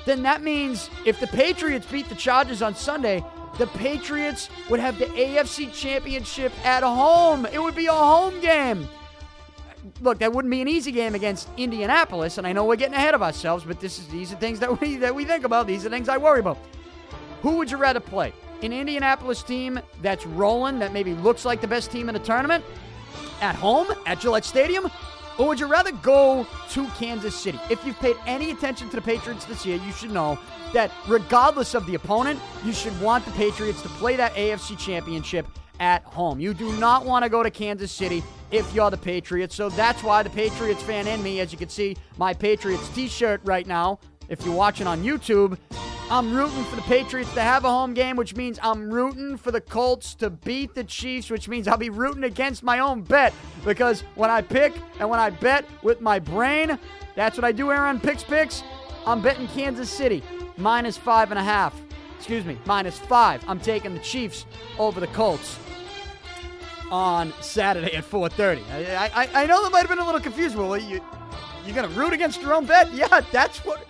[0.06, 3.24] then that means if the Patriots beat the Chargers on Sunday,
[3.58, 7.46] the Patriots would have the AFC Championship at home.
[7.46, 8.88] It would be a home game.
[10.02, 13.14] Look, that wouldn't be an easy game against Indianapolis, and I know we're getting ahead
[13.14, 15.68] of ourselves, but this is these are things that we that we think about.
[15.68, 16.58] These are things I worry about.
[17.42, 18.34] Who would you rather play?
[18.64, 22.66] An Indianapolis team that's rolling, that maybe looks like the best team in the tournament,
[23.42, 24.90] at home at Gillette Stadium,
[25.38, 27.60] or would you rather go to Kansas City?
[27.70, 30.40] If you've paid any attention to the Patriots this year, you should know
[30.74, 35.48] that regardless of the opponent, you should want the Patriots to play that AFC championship
[35.80, 36.40] at home.
[36.40, 39.56] You do not want to go to Kansas City if you're the Patriots.
[39.56, 43.08] So that's why the Patriots fan in me, as you can see, my Patriots t
[43.08, 45.58] shirt right now, if you're watching on YouTube,
[46.12, 49.50] I'm rooting for the Patriots to have a home game, which means I'm rooting for
[49.50, 53.34] the Colts to beat the Chiefs, which means I'll be rooting against my own bet.
[53.66, 56.78] Because when I pick and when I bet with my brain,
[57.16, 58.00] that's what I do, Aaron.
[58.00, 58.64] Picks, picks.
[59.08, 60.22] I'm betting Kansas City
[60.58, 61.74] minus five and a half.
[62.18, 63.44] Excuse me, minus five.
[63.48, 64.46] I'm taking the Chiefs
[64.78, 65.58] over the Colts
[66.92, 68.62] on Saturday at 4:30.
[68.72, 70.56] I, I, I know that might have been a little confused.
[70.56, 71.02] Well, you
[71.66, 72.94] you gonna root against your own bet?
[72.94, 73.88] Yeah, that's what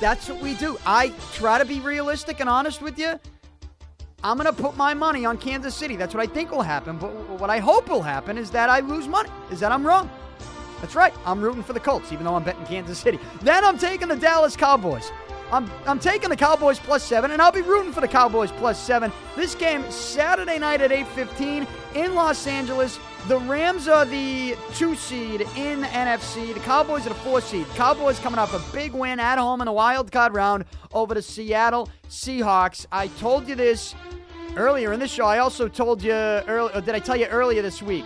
[0.00, 0.78] that's what we do.
[0.86, 3.18] I try to be realistic and honest with you.
[4.22, 5.94] I'm going to put my money on Kansas City.
[5.94, 6.98] That's what I think will happen.
[6.98, 10.10] But what I hope will happen is that I lose money, is that I'm wrong.
[10.80, 11.14] That's right.
[11.24, 13.18] I'm rooting for the Colts, even though I'm betting Kansas City.
[13.42, 15.10] Then I'm taking the Dallas Cowboys.
[15.50, 18.78] I'm, I'm taking the Cowboys plus seven, and I'll be rooting for the Cowboys plus
[18.78, 19.10] seven.
[19.34, 21.66] This game, Saturday night at 8.15
[21.98, 22.98] in Los Angeles.
[23.26, 26.54] The Rams are the two seed in the NFC.
[26.54, 27.66] The Cowboys are the four seed.
[27.74, 31.22] Cowboys coming off a big win at home in the wild card round over the
[31.22, 32.86] Seattle Seahawks.
[32.92, 33.96] I told you this
[34.56, 35.26] earlier in the show.
[35.26, 38.04] I also told you earlier, did I tell you earlier this week?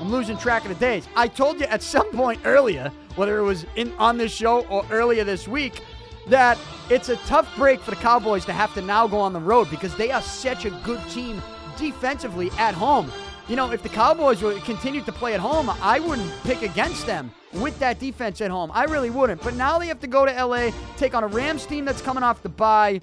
[0.00, 1.06] I'm losing track of the days.
[1.14, 4.86] I told you at some point earlier, whether it was in on this show or
[4.90, 5.82] earlier this week,
[6.28, 9.40] that it's a tough break for the Cowboys to have to now go on the
[9.40, 11.42] road because they are such a good team
[11.76, 13.12] defensively at home.
[13.48, 17.04] You know, if the Cowboys would continue to play at home, I wouldn't pick against
[17.06, 18.70] them with that defense at home.
[18.72, 19.42] I really wouldn't.
[19.42, 22.22] But now they have to go to LA, take on a Rams team that's coming
[22.22, 23.02] off the bye.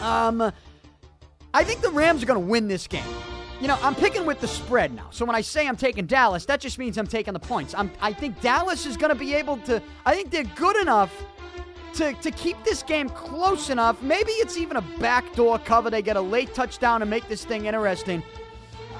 [0.00, 0.50] Um,
[1.52, 3.04] I think the Rams are going to win this game.
[3.60, 5.08] You know, I'm picking with the spread now.
[5.10, 7.74] So when I say I'm taking Dallas, that just means I'm taking the points.
[7.74, 9.82] I'm, I think Dallas is going to be able to.
[10.04, 11.12] I think they're good enough
[11.94, 14.02] to, to keep this game close enough.
[14.02, 15.88] Maybe it's even a backdoor cover.
[15.88, 18.22] They get a late touchdown and make this thing interesting.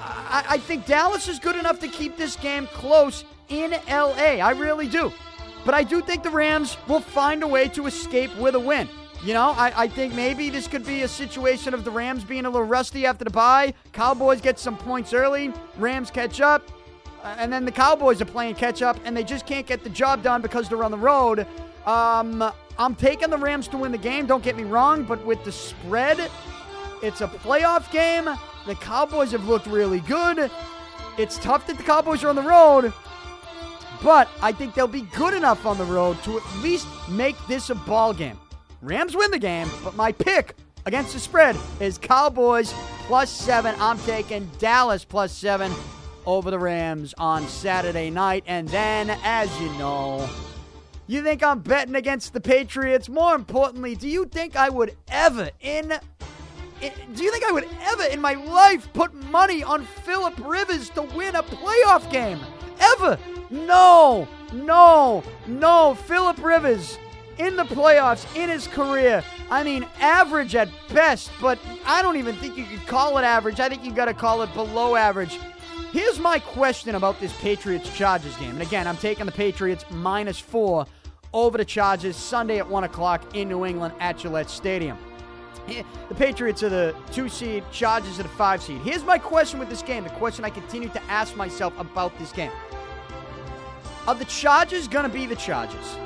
[0.07, 4.39] I, I think Dallas is good enough to keep this game close in LA.
[4.39, 5.11] I really do.
[5.65, 8.87] But I do think the Rams will find a way to escape with a win.
[9.23, 12.45] You know, I, I think maybe this could be a situation of the Rams being
[12.45, 13.73] a little rusty after the bye.
[13.91, 16.71] Cowboys get some points early, Rams catch up,
[17.23, 19.89] uh, and then the Cowboys are playing catch up, and they just can't get the
[19.89, 21.47] job done because they're on the road.
[21.87, 25.43] Um, I'm taking the Rams to win the game, don't get me wrong, but with
[25.43, 26.29] the spread,
[27.01, 28.29] it's a playoff game.
[28.67, 30.51] The Cowboys have looked really good.
[31.17, 32.91] It's tough that the Cowboys are on the road,
[34.03, 37.69] but I think they'll be good enough on the road to at least make this
[37.69, 38.37] a ball game.
[38.81, 42.73] Rams win the game, but my pick against the spread is Cowboys
[43.07, 43.73] plus seven.
[43.79, 45.71] I'm taking Dallas plus seven
[46.25, 48.43] over the Rams on Saturday night.
[48.47, 50.29] And then, as you know,
[51.07, 53.07] you think I'm betting against the Patriots?
[53.07, 55.93] More importantly, do you think I would ever in,
[56.81, 60.89] in do you think I would ever in my life put money on Philip Rivers
[60.91, 62.39] to win a playoff game?
[62.79, 63.17] Ever?
[63.49, 64.27] No.
[64.53, 65.23] No.
[65.47, 65.95] No.
[65.95, 66.97] Philip Rivers
[67.37, 69.23] in the playoffs in his career.
[69.49, 73.59] I mean, average at best, but I don't even think you could call it average.
[73.59, 75.39] I think you got to call it below average.
[75.91, 78.51] Here's my question about this Patriots Chargers game.
[78.51, 80.85] And again, I'm taking the Patriots minus four
[81.33, 84.97] over the Chargers Sunday at 1 o'clock in New England at Gillette Stadium.
[86.09, 88.79] The Patriots are the two seed, Chargers are the five seed.
[88.81, 92.31] Here's my question with this game the question I continue to ask myself about this
[92.31, 92.51] game
[94.07, 95.97] Are the Chargers going to be the Chargers?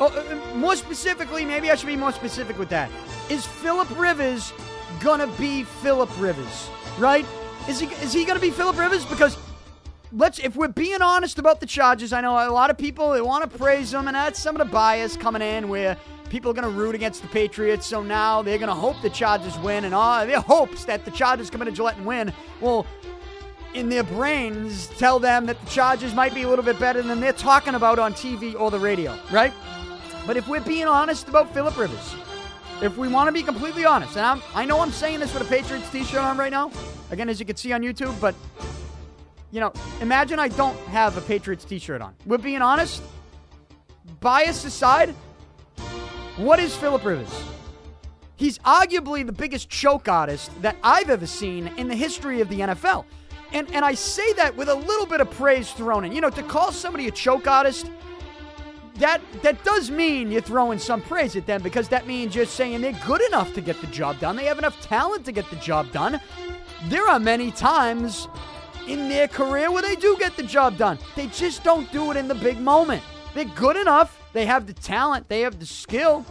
[0.00, 2.90] Oh, uh, uh, more specifically, maybe I should be more specific with that.
[3.28, 4.52] Is Philip Rivers
[5.00, 6.70] going to be Philip Rivers?
[6.98, 7.26] Right?
[7.68, 9.04] Is he, is he going to be Philip Rivers?
[9.04, 9.36] Because
[10.12, 13.20] let's if we're being honest about the Chargers, I know a lot of people they
[13.20, 15.96] want to praise them, and that's some of the bias coming in where
[16.30, 17.86] people are going to root against the Patriots.
[17.86, 21.10] So now they're going to hope the Chargers win, and all their hopes that the
[21.10, 22.32] Chargers come into Gillette and win.
[22.60, 22.86] Well,
[23.74, 27.20] in their brains, tell them that the Chargers might be a little bit better than
[27.20, 29.52] they're talking about on TV or the radio, right?
[30.26, 32.14] But if we're being honest about Philip Rivers,
[32.82, 35.42] if we want to be completely honest, and I'm, I know I'm saying this with
[35.42, 36.70] a Patriots t-shirt on right now,
[37.10, 38.34] again as you can see on YouTube, but
[39.50, 42.14] you know, imagine I don't have a Patriots t shirt on.
[42.26, 43.02] We're being honest.
[44.20, 45.14] Bias aside,
[46.38, 47.42] what is Philip Rivers?
[48.36, 52.60] He's arguably the biggest choke artist that I've ever seen in the history of the
[52.60, 53.04] NFL.
[53.52, 56.12] And, and I say that with a little bit of praise thrown in.
[56.12, 57.90] You know, to call somebody a choke artist,
[58.98, 62.80] that that does mean you're throwing some praise at them because that means you're saying
[62.80, 64.36] they're good enough to get the job done.
[64.36, 66.20] They have enough talent to get the job done.
[66.86, 68.28] There are many times
[68.86, 70.98] in their career where they do get the job done.
[71.16, 73.02] They just don't do it in the big moment.
[73.34, 74.20] They're good enough.
[74.38, 75.28] They have the talent.
[75.28, 76.24] They have the skill.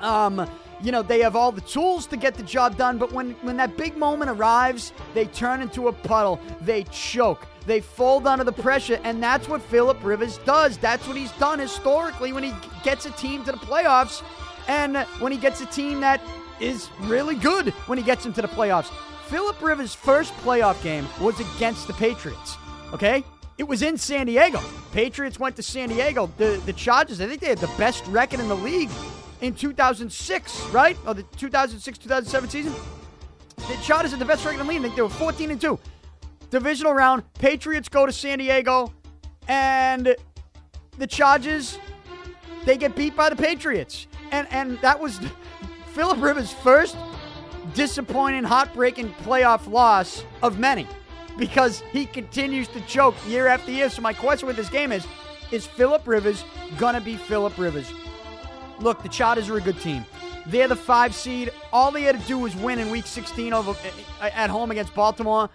[0.00, 0.48] Um,
[0.82, 3.58] you know, they have all the tools to get the job done, but when, when
[3.58, 6.40] that big moment arrives, they turn into a puddle.
[6.62, 7.46] They choke.
[7.66, 10.78] They fold under the pressure, and that's what Philip Rivers does.
[10.78, 14.22] That's what he's done historically when he gets a team to the playoffs
[14.66, 16.22] and when he gets a team that
[16.60, 18.90] is really good when he gets into the playoffs.
[19.26, 22.56] Philip Rivers' first playoff game was against the Patriots.
[22.94, 23.22] Okay?
[23.56, 24.60] It was in San Diego.
[24.92, 26.30] Patriots went to San Diego.
[26.38, 28.90] The the Chargers, I think they had the best record in the league
[29.40, 30.96] in 2006, right?
[31.06, 32.72] Or the 2006-2007 season.
[33.56, 34.80] The Chargers had the best record in the league.
[34.80, 35.78] I think they were 14 and 2.
[36.50, 38.92] Divisional round, Patriots go to San Diego
[39.48, 40.16] and
[40.98, 41.78] the Chargers
[42.64, 44.06] they get beat by the Patriots.
[44.32, 45.20] And and that was
[45.92, 46.96] Philip Rivers' first
[47.74, 50.88] disappointing, heartbreaking playoff loss of many
[51.36, 53.88] because he continues to choke year after year.
[53.90, 55.06] So, my question with this game is
[55.50, 56.44] is Philip Rivers
[56.78, 57.92] to be Philip Rivers?
[58.80, 60.04] Look, the Chargers are a good team.
[60.46, 61.52] They're the five seed.
[61.72, 64.70] All they had to do was win in week 16 over, eh, eh, at home
[64.70, 65.48] against Baltimore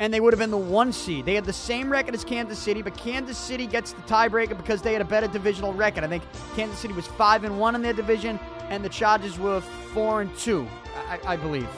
[0.00, 1.24] and they would have been the one seed.
[1.24, 4.82] They had the same record as Kansas City, but Kansas City gets the tiebreaker because
[4.82, 6.04] they had a better divisional record.
[6.04, 6.24] I think
[6.56, 10.36] Kansas City was five and one in their division, and the Chargers were four and
[10.36, 10.66] two,
[11.08, 11.68] I, I believe.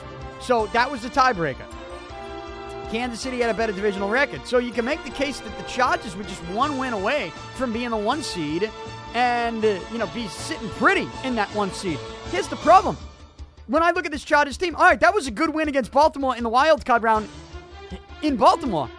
[0.41, 1.65] So that was the tiebreaker.
[2.89, 5.63] Kansas City had a better divisional record, so you can make the case that the
[5.65, 8.71] Chargers were just one win away from being the one seed,
[9.13, 11.99] and uh, you know be sitting pretty in that one seed.
[12.31, 12.97] Here's the problem.
[13.67, 15.91] When I look at this Chargers team, all right, that was a good win against
[15.91, 17.27] Baltimore in the wild card round
[18.21, 18.89] in Baltimore.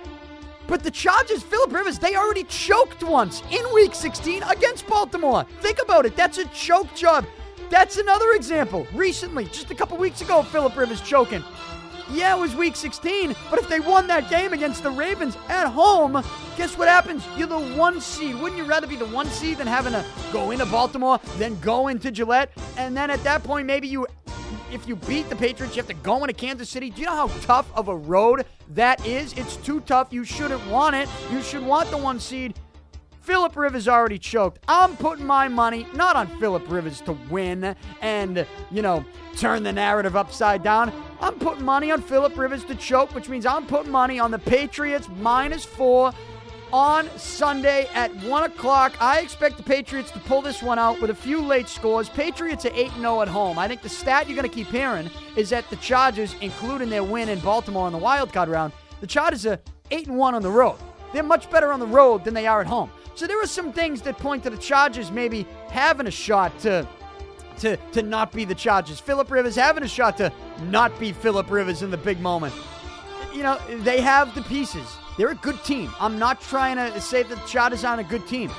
[0.66, 5.46] But the Chargers, Philip Rivers, they already choked once in week 16 against Baltimore.
[5.60, 6.14] Think about it.
[6.14, 7.24] That's a choke job.
[7.70, 8.86] That's another example.
[8.92, 11.42] Recently, just a couple weeks ago, Philip Rivers choking.
[12.10, 15.66] Yeah, it was week 16, but if they won that game against the Ravens at
[15.68, 16.22] home,
[16.56, 17.22] guess what happens?
[17.36, 18.34] You're the one seed.
[18.36, 21.88] Wouldn't you rather be the one seed than having to go into Baltimore, then go
[21.88, 24.06] into Gillette, and then at that point, maybe you
[24.72, 26.90] if you beat the Patriots, you have to go into Kansas City.
[26.90, 29.32] Do you know how tough of a road that is?
[29.34, 30.08] It's too tough.
[30.10, 31.08] You shouldn't want it.
[31.30, 32.54] You should want the one seed.
[33.28, 34.64] Philip Rivers already choked.
[34.68, 39.04] I'm putting my money not on Philip Rivers to win and, you know,
[39.36, 40.90] turn the narrative upside down.
[41.20, 44.38] I'm putting money on Philip Rivers to choke, which means I'm putting money on the
[44.38, 46.14] Patriots minus four
[46.72, 48.96] on Sunday at 1 o'clock.
[48.98, 52.08] I expect the Patriots to pull this one out with a few late scores.
[52.08, 53.58] Patriots are 8 0 at home.
[53.58, 57.04] I think the stat you're going to keep hearing is that the Chargers, including their
[57.04, 59.58] win in Baltimore in the wild card round, the Chargers are
[59.90, 60.78] 8 1 on the road.
[61.12, 62.90] They're much better on the road than they are at home.
[63.18, 66.86] So there are some things that point to the Chargers maybe having a shot to.
[67.58, 69.00] To, to not be the Chargers.
[69.00, 72.54] Philip Rivers having a shot to not be Philip Rivers in the big moment.
[73.34, 74.86] You know, they have the pieces.
[75.16, 75.90] They're a good team.
[75.98, 78.52] I'm not trying to say that the Chargers aren't a good team,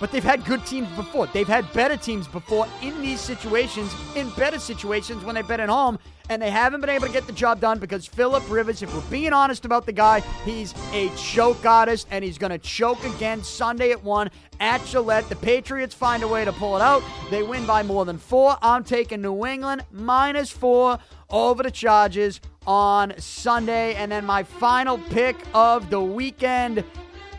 [0.00, 1.26] but they've had good teams before.
[1.26, 5.68] They've had better teams before in these situations, in better situations when they've been at
[5.68, 8.92] home, and they haven't been able to get the job done because Philip Rivers, if
[8.94, 13.02] we're being honest about the guy, he's a choke artist, and he's going to choke
[13.04, 15.28] again Sunday at 1 at Gillette.
[15.28, 17.02] The Patriots find a way to pull it out.
[17.30, 18.56] They win by more than four.
[18.62, 20.98] I'm taking New England minus four
[21.30, 23.94] over the Chargers on Sunday.
[23.94, 26.84] And then my final pick of the weekend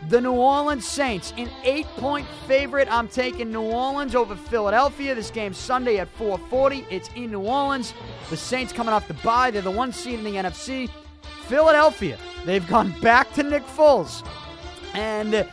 [0.08, 2.88] the New Orleans Saints, an eight-point favorite.
[2.90, 5.14] I'm taking New Orleans over Philadelphia.
[5.14, 6.86] This game Sunday at 4:40.
[6.90, 7.92] It's in New Orleans.
[8.30, 9.50] The Saints coming off the bye.
[9.50, 10.88] They're the one seed in the NFC.
[11.46, 12.18] Philadelphia.
[12.44, 14.24] They've gone back to Nick Foles,
[14.94, 15.44] and uh,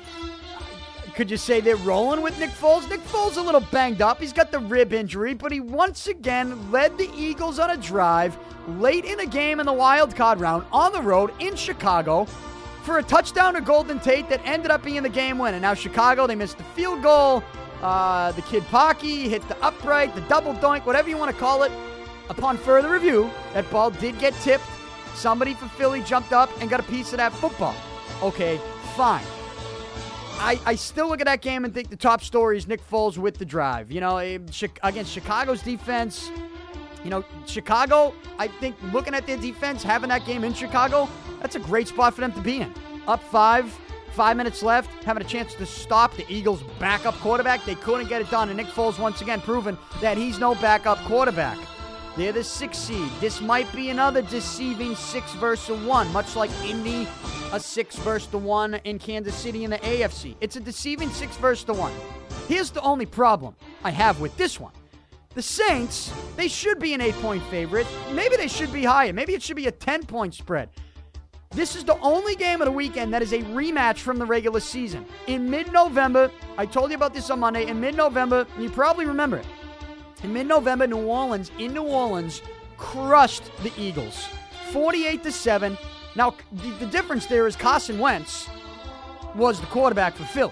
[1.15, 2.87] could you say they're rolling with Nick Foles?
[2.89, 4.19] Nick Foles a little banged up.
[4.19, 8.37] He's got the rib injury, but he once again led the Eagles on a drive
[8.67, 12.27] late in a game in the wild card round on the road in Chicago
[12.85, 15.59] for a touchdown to Golden Tate that ended up being the game winner.
[15.59, 17.43] Now Chicago, they missed the field goal.
[17.81, 21.63] Uh, the kid Parkey hit the upright, the double doink, whatever you want to call
[21.63, 21.71] it.
[22.29, 24.63] Upon further review, that ball did get tipped.
[25.15, 27.75] Somebody from Philly jumped up and got a piece of that football.
[28.21, 28.59] Okay,
[28.95, 29.25] fine.
[30.37, 33.17] I, I still look at that game and think the top story is Nick Foles
[33.17, 33.91] with the drive.
[33.91, 36.29] You know, against Chicago's defense,
[37.03, 41.07] you know, Chicago, I think looking at their defense, having that game in Chicago,
[41.45, 42.73] that's a great spot for them to be in.
[43.07, 43.71] Up five,
[44.13, 47.63] five minutes left, having a chance to stop the Eagles' backup quarterback.
[47.65, 50.97] They couldn't get it done, and Nick Foles once again proven that he's no backup
[51.05, 51.59] quarterback.
[52.17, 53.11] They're the six seed.
[53.19, 57.07] This might be another deceiving six versus one, much like Indy,
[57.53, 60.35] a six versus the one in Kansas City in the AFC.
[60.41, 61.93] It's a deceiving six versus the one.
[62.47, 64.73] Here's the only problem I have with this one.
[65.35, 67.85] The Saints, they should be an eight point favorite.
[68.13, 69.13] Maybe they should be higher.
[69.13, 70.69] Maybe it should be a 10 point spread.
[71.55, 74.59] This is the only game of the weekend that is a rematch from the regular
[74.59, 75.05] season.
[75.27, 77.67] In mid November, I told you about this on Monday.
[77.67, 79.45] In mid November, you probably remember it.
[80.21, 82.41] In mid November, New Orleans, in New Orleans,
[82.75, 84.27] crushed the Eagles
[84.73, 85.77] 48 to 7.
[86.17, 88.49] Now, the, the difference there is Carson Wentz
[89.33, 90.51] was the quarterback for Philly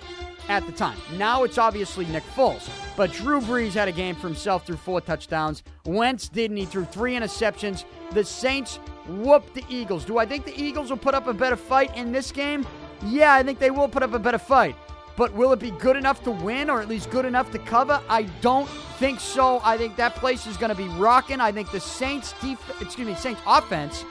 [0.49, 0.97] at the time.
[1.17, 2.69] Now it's obviously Nick Foles.
[2.95, 5.63] But Drew Brees had a game for himself threw four touchdowns.
[5.85, 6.57] Wentz didn't.
[6.57, 7.85] He threw three interceptions.
[8.11, 8.77] The Saints
[9.07, 10.05] whooped the Eagles.
[10.05, 12.65] Do I think the Eagles will put up a better fight in this game?
[13.05, 14.75] Yeah, I think they will put up a better fight.
[15.15, 18.01] But will it be good enough to win or at least good enough to cover?
[18.09, 18.67] I don't
[18.97, 19.61] think so.
[19.63, 21.39] I think that place is going to be rocking.
[21.39, 24.03] I think the Saints def- excuse me, Saints offense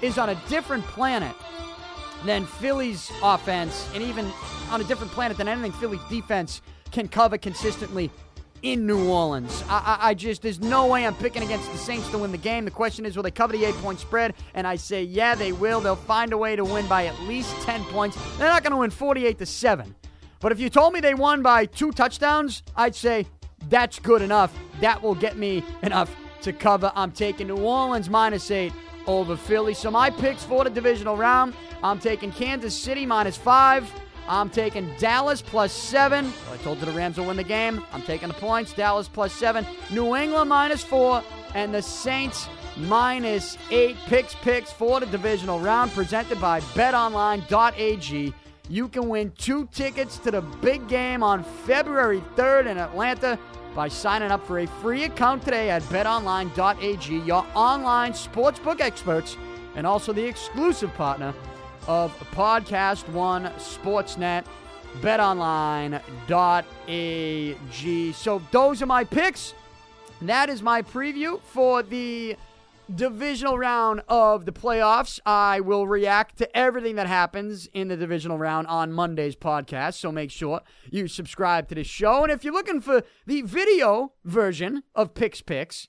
[0.00, 1.34] is on a different planet
[2.24, 4.30] than Philly's offense and even
[4.70, 8.10] on a different planet than anything Philly's defense can cover consistently
[8.62, 9.62] in New Orleans.
[9.68, 12.38] I, I, I, just, there's no way I'm picking against the Saints to win the
[12.38, 12.64] game.
[12.64, 14.34] The question is, will they cover the eight point spread?
[14.54, 15.80] And I say, yeah, they will.
[15.80, 18.16] They'll find a way to win by at least 10 points.
[18.38, 19.94] They're not going to win 48 to 7.
[20.40, 23.26] But if you told me they won by two touchdowns, I'd say
[23.68, 24.56] that's good enough.
[24.80, 26.90] That will get me enough to cover.
[26.94, 28.72] I'm taking New Orleans minus eight
[29.06, 29.74] over Philly.
[29.74, 33.92] So my picks for the divisional round I'm taking Kansas City minus five.
[34.26, 36.32] I'm taking Dallas plus seven.
[36.50, 37.84] I told you the Rams will win the game.
[37.92, 38.72] I'm taking the points.
[38.72, 39.66] Dallas plus seven.
[39.90, 41.22] New England minus four.
[41.54, 42.48] And the Saints
[42.78, 43.98] minus eight.
[44.06, 48.32] Picks, picks for the divisional round presented by betonline.ag.
[48.70, 53.38] You can win two tickets to the big game on February 3rd in Atlanta
[53.74, 59.36] by signing up for a free account today at betonline.ag, your online sportsbook experts,
[59.74, 61.34] and also the exclusive partner
[61.86, 64.44] of Podcast One Sportsnet,
[65.00, 66.00] betonline.ag.
[68.12, 69.54] So those are my picks.
[70.22, 72.36] That is my preview for the
[72.92, 75.20] divisional round of the playoffs.
[75.24, 79.94] I will react to everything that happens in the divisional round on Monday's podcast.
[79.94, 80.60] So make sure
[80.90, 82.22] you subscribe to the show.
[82.22, 85.88] And if you're looking for the video version of Pic's Picks,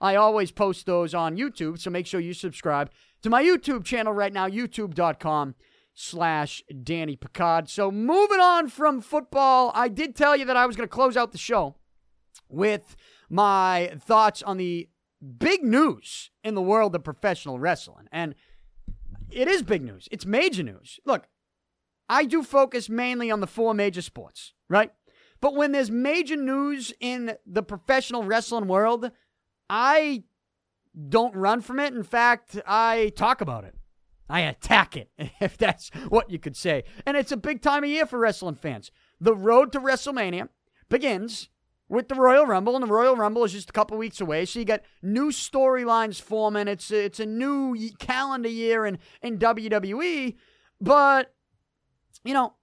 [0.00, 1.78] I always post those on YouTube.
[1.78, 2.90] So make sure you subscribe
[3.22, 5.54] to my YouTube channel right now, youtube.com
[5.94, 7.68] slash Danny Picard.
[7.70, 11.16] So moving on from football, I did tell you that I was going to close
[11.16, 11.76] out the show
[12.48, 12.96] with
[13.30, 14.88] my thoughts on the
[15.24, 18.06] big news in the world of professional wrestling.
[18.12, 18.34] And
[19.30, 20.08] it is big news.
[20.10, 21.00] It's major news.
[21.04, 21.26] Look,
[22.08, 24.92] I do focus mainly on the four major sports, right?
[25.40, 29.10] But when there's major news in the professional wrestling world,
[29.68, 30.24] I
[31.08, 31.94] don't run from it.
[31.94, 33.74] In fact, I talk about it.
[34.28, 35.10] I attack it,
[35.40, 36.84] if that's what you could say.
[37.04, 38.90] And it's a big time of year for wrestling fans.
[39.20, 40.48] The road to WrestleMania
[40.88, 41.48] begins
[41.88, 44.44] with the Royal Rumble, and the Royal Rumble is just a couple weeks away.
[44.44, 46.68] So you got new storylines forming.
[46.68, 50.34] It's it's a new calendar year in, in WWE.
[50.80, 51.34] But,
[52.24, 52.54] you know,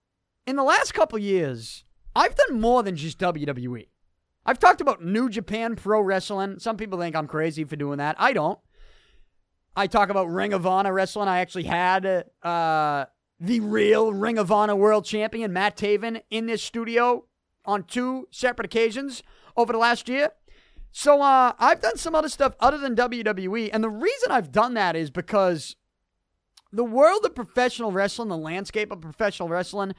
[0.46, 1.84] in the last couple years,
[2.16, 3.88] I've done more than just WWE.
[4.46, 6.60] I've talked about New Japan Pro Wrestling.
[6.60, 8.16] Some people think I'm crazy for doing that.
[8.20, 8.60] I don't.
[9.76, 11.30] I talk about Ring of Honor Wrestling.
[11.30, 13.06] I actually had uh,
[13.40, 17.26] the real Ring of Honor World Champion, Matt Taven, in this studio
[17.66, 19.24] on two separate occasions
[19.56, 20.32] over the last year.
[20.92, 23.70] So uh, I've done some other stuff other than WWE.
[23.72, 25.76] And the reason I've done that is because
[26.72, 29.94] the world of professional wrestling, the landscape of professional wrestling,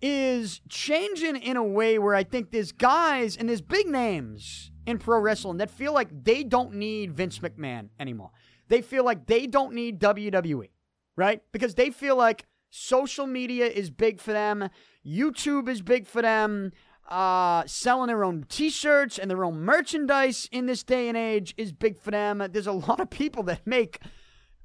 [0.00, 4.98] is changing in a way where I think there's guys and there's big names in
[4.98, 8.30] pro wrestling that feel like they don't need Vince McMahon anymore.
[8.68, 10.68] They feel like they don't need WWE,
[11.16, 11.42] right?
[11.52, 14.68] Because they feel like social media is big for them,
[15.04, 16.72] YouTube is big for them,
[17.08, 21.54] uh, selling their own t shirts and their own merchandise in this day and age
[21.56, 22.46] is big for them.
[22.50, 24.00] There's a lot of people that make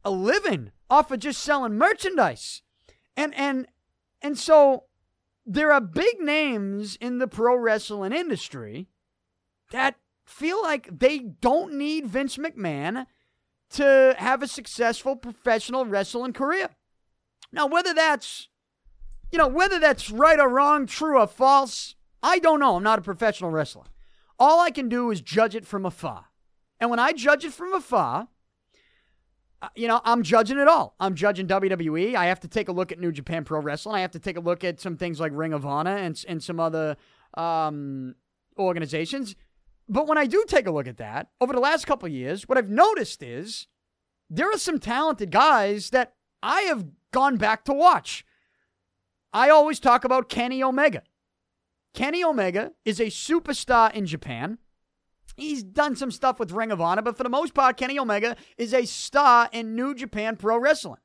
[0.04, 2.62] a living off of just selling merchandise.
[3.16, 3.68] And, and,
[4.22, 4.86] and so
[5.46, 8.88] there are big names in the pro wrestling industry
[9.72, 13.06] that feel like they don't need Vince McMahon
[13.72, 16.70] to have a successful professional wrestling career.
[17.52, 18.50] Now, whether that's,
[19.32, 22.78] you know, whether that's right or wrong, true or false, I don't know.
[22.78, 23.84] I'm not a professional wrestler.
[24.40, 26.26] All I can do is judge it from afar.
[26.80, 28.30] And when I judge it from afar,
[29.62, 30.96] uh, you know, I'm judging it all.
[31.00, 32.16] I'm judging WWE.
[32.16, 33.96] I have to take a look at New Japan Pro Wrestling.
[33.96, 36.42] I have to take a look at some things like Ring of Honor and, and
[36.42, 36.98] some other
[37.36, 38.16] um,
[38.58, 39.36] organizations.
[39.88, 42.58] But when I do take a look at that, over the last couple years, what
[42.58, 43.68] I've noticed is
[44.30, 48.26] there are some talented guys that I have gone back to watch.
[49.32, 51.04] I always talk about Kenny Omega.
[51.94, 54.58] Kenny Omega is a superstar in Japan.
[55.36, 58.36] He's done some stuff with Ring of Honor, but for the most part, Kenny Omega
[58.58, 61.00] is a star in New Japan Pro Wrestling.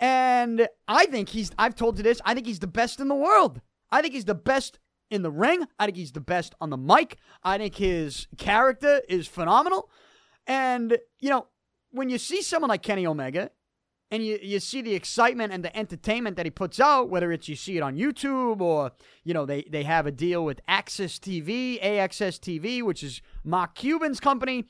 [0.00, 3.14] And I think he's, I've told you this, I think he's the best in the
[3.14, 3.60] world.
[3.90, 4.78] I think he's the best
[5.10, 5.66] in the ring.
[5.78, 7.16] I think he's the best on the mic.
[7.42, 9.90] I think his character is phenomenal.
[10.46, 11.46] And, you know,
[11.90, 13.50] when you see someone like Kenny Omega
[14.10, 17.48] and you, you see the excitement and the entertainment that he puts out, whether it's
[17.48, 18.92] you see it on YouTube or,
[19.22, 23.74] you know, they, they have a deal with AXS TV, AXS TV, which is Mark
[23.74, 24.66] Cuban's company,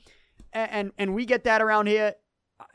[0.51, 2.15] and, and, and we get that around here.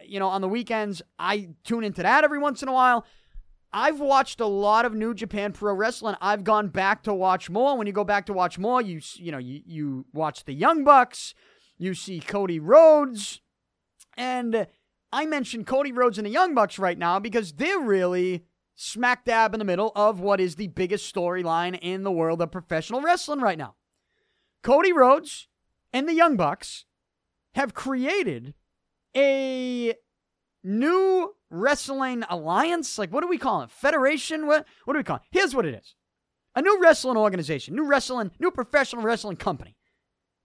[0.02, 3.04] You know, on the weekends, I tune into that every once in a while.
[3.70, 6.14] I've watched a lot of New Japan Pro Wrestling.
[6.22, 7.76] I've gone back to watch more.
[7.76, 10.84] When you go back to watch more, you you know you you watch the Young
[10.84, 11.34] Bucks,
[11.76, 13.40] you see Cody Rhodes,
[14.16, 14.68] and
[15.14, 19.54] I mentioned Cody Rhodes and the Young Bucks right now because they're really smack dab
[19.54, 23.38] in the middle of what is the biggest storyline in the world of professional wrestling
[23.38, 23.76] right now.
[24.64, 25.46] Cody Rhodes
[25.92, 26.86] and the Young Bucks
[27.54, 28.54] have created
[29.16, 29.94] a
[30.64, 32.98] new wrestling alliance.
[32.98, 33.70] Like, what do we call it?
[33.70, 34.48] Federation?
[34.48, 35.22] What, what do we call it?
[35.30, 35.94] Here's what it is
[36.56, 39.76] a new wrestling organization, new wrestling, new professional wrestling company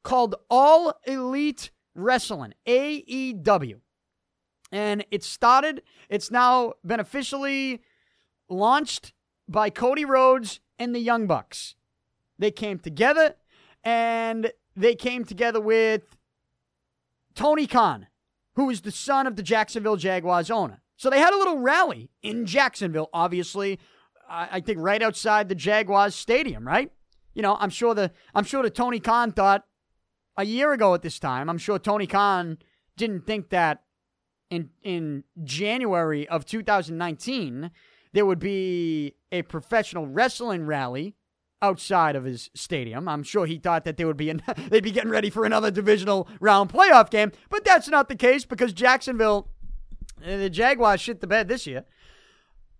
[0.04, 3.80] called All Elite Wrestling, AEW.
[4.72, 7.82] And it started, it's now been officially
[8.50, 9.14] launched
[9.48, 11.76] by Cody Rhodes and the Young Bucks.
[12.38, 13.36] They came together
[13.84, 16.04] and they came together with
[17.36, 18.08] Tony Khan,
[18.56, 20.82] who is the son of the Jacksonville Jaguars owner.
[20.98, 23.80] So they had a little rally in Jacksonville, obviously,
[24.30, 26.92] I think right outside the Jaguars stadium, right?
[27.34, 29.66] You know, I'm sure the I'm sure the Tony Khan thought
[30.38, 32.60] a year ago at this time, I'm sure Tony Khan
[32.96, 33.84] didn't think that
[34.50, 37.72] in in January of 2019
[38.14, 41.16] there would be a professional wrestling rally
[41.62, 43.08] outside of his stadium.
[43.08, 45.72] I'm sure he thought that they would be in, they'd be getting ready for another
[45.72, 49.50] divisional round playoff game, but that's not the case because Jacksonville
[50.24, 51.86] eh, the Jaguars shit the bed this year.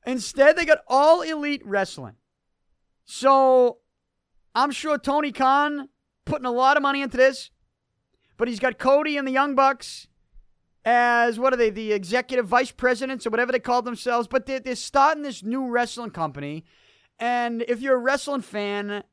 [0.06, 2.16] Instead, they got all elite wrestling.
[3.06, 3.80] So
[4.56, 5.90] I'm sure Tony Khan
[6.26, 7.52] putting a lot of money into this,
[8.38, 10.08] but he's got Cody and the Young Bucks
[10.86, 14.28] as what are they, the executive vice presidents or whatever they call themselves.
[14.28, 16.66] But they're, they're starting this new wrestling company.
[17.20, 19.04] And if you're a wrestling fan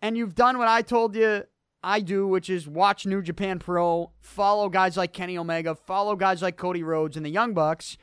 [0.00, 1.44] and you've done what I told you
[1.82, 6.42] I do, which is watch New Japan Pro, follow guys like Kenny Omega, follow guys
[6.42, 7.96] like Cody Rhodes and the Young Bucks,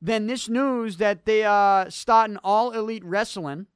[0.00, 3.66] then this news that they are starting all elite wrestling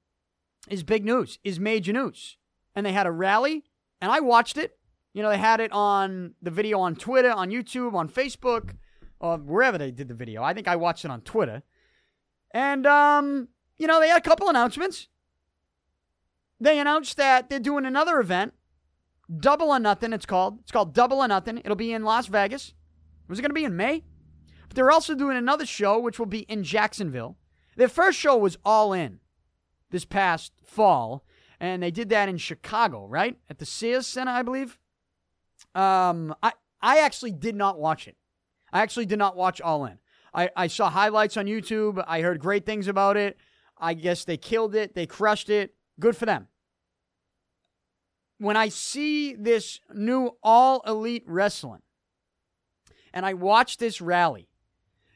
[0.69, 2.37] is big news, is major news.
[2.75, 3.65] And they had a rally,
[4.01, 4.78] and I watched it.
[5.13, 8.75] You know, they had it on the video on Twitter, on YouTube, on Facebook,
[9.21, 10.43] or wherever they did the video.
[10.43, 11.63] I think I watched it on Twitter.
[12.53, 15.09] And, um, you know, they had a couple announcements.
[16.61, 18.55] They announced that they're doing another event,
[19.35, 20.61] Double or Nothing, it's called.
[20.61, 21.59] It's called Double or Nothing.
[21.59, 22.75] It'll be in Las Vegas.
[23.29, 24.05] Was it going to be in May?
[24.69, 27.37] But they're also doing another show, which will be in Jacksonville.
[27.77, 29.21] Their first show was All In
[29.91, 31.25] this past fall,
[31.61, 33.37] and they did that in Chicago, right?
[33.49, 34.79] At the Sears Center, I believe.
[35.75, 38.17] Um, I, I actually did not watch it.
[38.73, 39.99] I actually did not watch All In.
[40.35, 42.03] I, I saw highlights on YouTube.
[42.07, 43.39] I heard great things about it.
[43.79, 44.95] I guess they killed it.
[44.95, 45.75] They crushed it.
[45.99, 46.49] Good for them.
[48.39, 51.83] When I see this new all elite wrestling
[53.13, 54.49] and I watch this rally,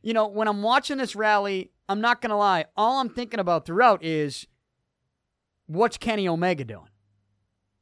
[0.03, 3.39] you know, when I'm watching this rally, I'm not going to lie, all I'm thinking
[3.39, 4.47] about throughout is
[5.67, 6.89] what's Kenny Omega doing?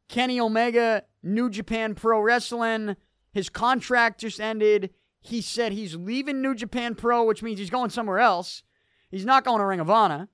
[0.08, 2.96] Kenny Omega, New Japan Pro Wrestling,
[3.32, 4.90] his contract just ended.
[5.20, 8.62] He said he's leaving New Japan Pro, which means he's going somewhere else.
[9.10, 10.28] He's not going to Ring of Honor.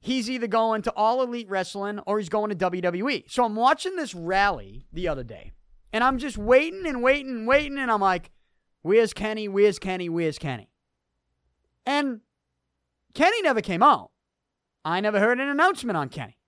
[0.00, 3.30] He's either going to All Elite Wrestling or he's going to WWE.
[3.30, 5.52] So I'm watching this rally the other day,
[5.92, 8.30] and I'm just waiting and waiting and waiting, and I'm like,
[8.80, 9.46] where's Kenny?
[9.46, 10.08] Where's Kenny?
[10.08, 10.70] Where's Kenny?
[11.84, 12.20] And
[13.14, 14.10] Kenny never came out.
[14.82, 16.38] I never heard an announcement on Kenny.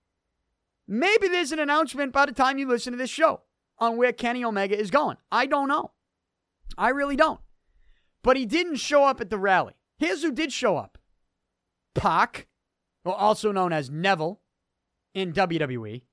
[0.87, 3.41] Maybe there's an announcement by the time you listen to this show
[3.79, 5.17] on where Kenny Omega is going.
[5.31, 5.91] I don't know.
[6.77, 7.39] I really don't.
[8.23, 9.73] But he didn't show up at the rally.
[9.97, 10.97] Here's who did show up
[11.93, 12.47] Pac,
[13.05, 14.41] also known as Neville
[15.13, 16.03] in WWE,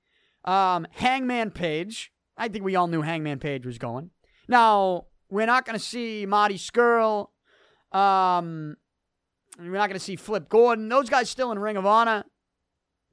[0.45, 2.13] um, Hangman Page.
[2.37, 4.11] I think we all knew Hangman Page was going.
[4.49, 7.29] Now, we're not going to see Marty Scurll,
[7.93, 8.77] um,
[9.59, 10.89] we're not going to see Flip Gordon.
[10.89, 12.25] Those guys still in Ring of Honor,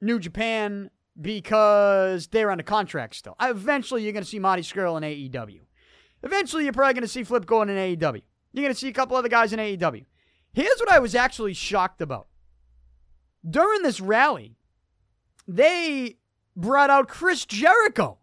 [0.00, 0.90] New Japan,
[1.20, 3.36] because they're under contract still.
[3.40, 5.60] Eventually, you're going to see Marty Scurll in AEW.
[6.22, 8.22] Eventually, you're probably going to see Flip Gordon in AEW.
[8.52, 10.04] You're going to see a couple other guys in AEW.
[10.52, 12.26] Here's what I was actually shocked about.
[13.48, 14.56] During this rally,
[15.46, 16.16] they
[16.56, 18.18] brought out Chris Jericho.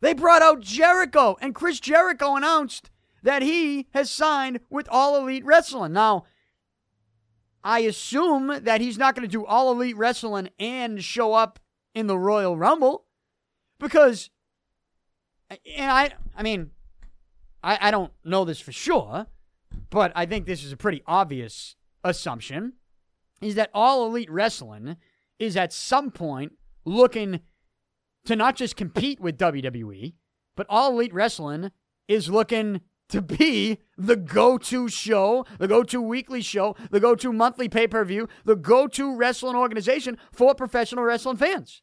[0.00, 2.90] They brought out Jericho, and Chris Jericho announced
[3.22, 5.92] that he has signed with All Elite Wrestling.
[5.92, 6.24] Now,
[7.62, 11.58] I assume that he's not going to do all elite wrestling and show up
[11.94, 13.06] in the Royal Rumble
[13.78, 14.30] because,
[15.50, 16.70] and I, I mean,
[17.62, 19.26] I, I don't know this for sure,
[19.90, 22.74] but I think this is a pretty obvious assumption
[23.40, 24.96] is that all elite wrestling
[25.38, 26.52] is at some point
[26.84, 27.40] looking
[28.26, 30.14] to not just compete with WWE,
[30.56, 31.70] but all elite wrestling
[32.06, 32.80] is looking
[33.10, 37.68] to be the go to show, the go to weekly show, the go to monthly
[37.68, 41.82] pay per view, the go to wrestling organization for professional wrestling fans.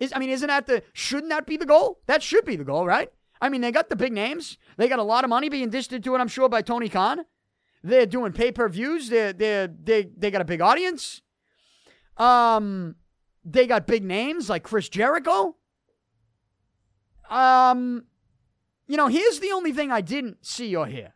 [0.00, 2.00] Is, I mean, isn't that the, shouldn't that be the goal?
[2.06, 3.10] That should be the goal, right?
[3.40, 4.58] I mean, they got the big names.
[4.76, 7.24] They got a lot of money being dished into it, I'm sure, by Tony Khan.
[7.82, 9.08] They're doing pay per views.
[9.08, 11.22] They're, they're, they, they got a big audience.
[12.16, 12.96] Um,
[13.44, 15.56] they got big names like Chris Jericho.
[17.30, 18.04] Um,
[18.88, 21.14] you know, here's the only thing I didn't see or hear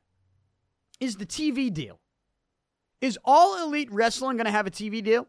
[1.01, 1.99] is the TV deal.
[3.01, 5.27] Is all elite wrestling going to have a TV deal?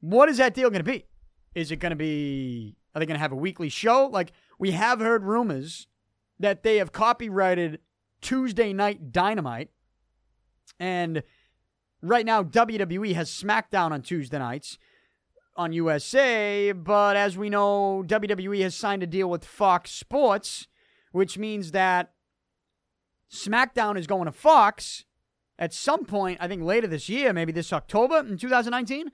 [0.00, 1.06] What is that deal going to be?
[1.54, 4.06] Is it going to be, are they going to have a weekly show?
[4.06, 5.86] Like, we have heard rumors
[6.40, 7.78] that they have copyrighted
[8.20, 9.68] Tuesday Night Dynamite.
[10.80, 11.22] And
[12.00, 14.78] right now, WWE has SmackDown on Tuesday nights
[15.56, 16.72] on USA.
[16.72, 20.66] But as we know, WWE has signed a deal with Fox Sports,
[21.12, 22.12] which means that
[23.30, 25.04] SmackDown is going to Fox
[25.58, 29.12] at some point, I think later this year, maybe this October in 2019.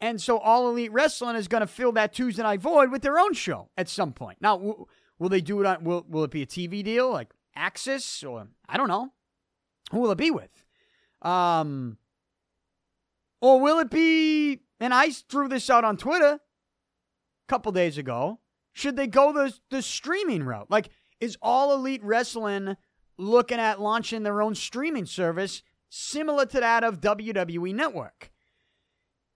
[0.00, 3.18] And so All Elite Wrestling is going to fill that Tuesday night void with their
[3.18, 4.38] own show at some point.
[4.40, 4.86] Now, w-
[5.18, 8.48] will they do it on, will, will it be a TV deal like AXS or,
[8.68, 9.12] I don't know.
[9.90, 10.62] Who will it be with?
[11.22, 11.96] Um,
[13.40, 16.40] or will it be, and I threw this out on Twitter a
[17.48, 18.40] couple days ago,
[18.72, 20.70] should they go the, the streaming route?
[20.70, 20.90] Like,
[21.20, 22.76] is All Elite Wrestling
[23.16, 28.30] looking at launching their own streaming service similar to that of WWE Network.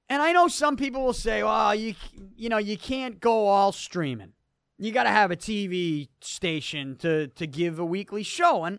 [0.08, 1.94] And I know some people will say, "Well, you
[2.36, 4.34] you know, you can't go all streaming.
[4.78, 8.78] You got to have a TV station to to give a weekly show." And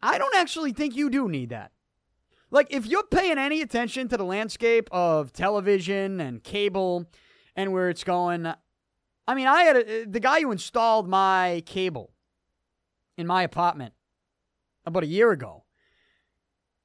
[0.00, 1.72] I don't actually think you do need that.
[2.50, 7.06] Like if you're paying any attention to the landscape of television and cable
[7.54, 8.46] and where it's going,
[9.26, 12.12] I mean, I had a, the guy who installed my cable
[13.22, 13.94] in my apartment
[14.84, 15.64] about a year ago.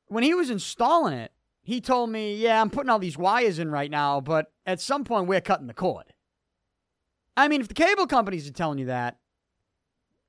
[0.05, 1.33] When he was installing it,
[1.63, 5.03] he told me, Yeah, I'm putting all these wires in right now, but at some
[5.03, 6.13] point we're cutting the cord.
[7.35, 9.17] I mean, if the cable companies are telling you that,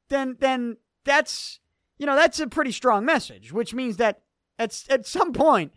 [0.09, 1.61] then then that's
[1.99, 4.23] you know, that's a pretty strong message, which means that
[4.59, 5.73] at, at some point,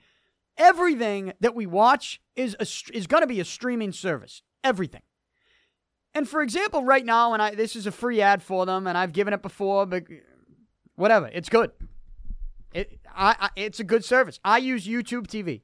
[0.58, 4.44] everything that we watch is a, is going to be a streaming service.
[4.64, 5.02] Everything.
[6.14, 8.98] And for example, right now, and I this is a free ad for them, and
[8.98, 10.04] I've given it before, but
[10.96, 11.30] whatever.
[11.34, 11.72] It's good.
[12.74, 14.40] It, I, I, it's a good service.
[14.44, 15.62] I use YouTube TV.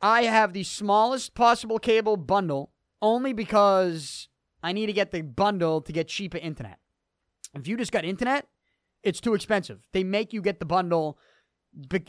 [0.00, 2.70] I have the smallest possible cable bundle
[3.02, 4.28] only because
[4.62, 6.78] I need to get the bundle to get cheaper internet.
[7.54, 8.46] If you just got internet,
[9.02, 9.86] it's too expensive.
[9.92, 11.18] They make you get the bundle.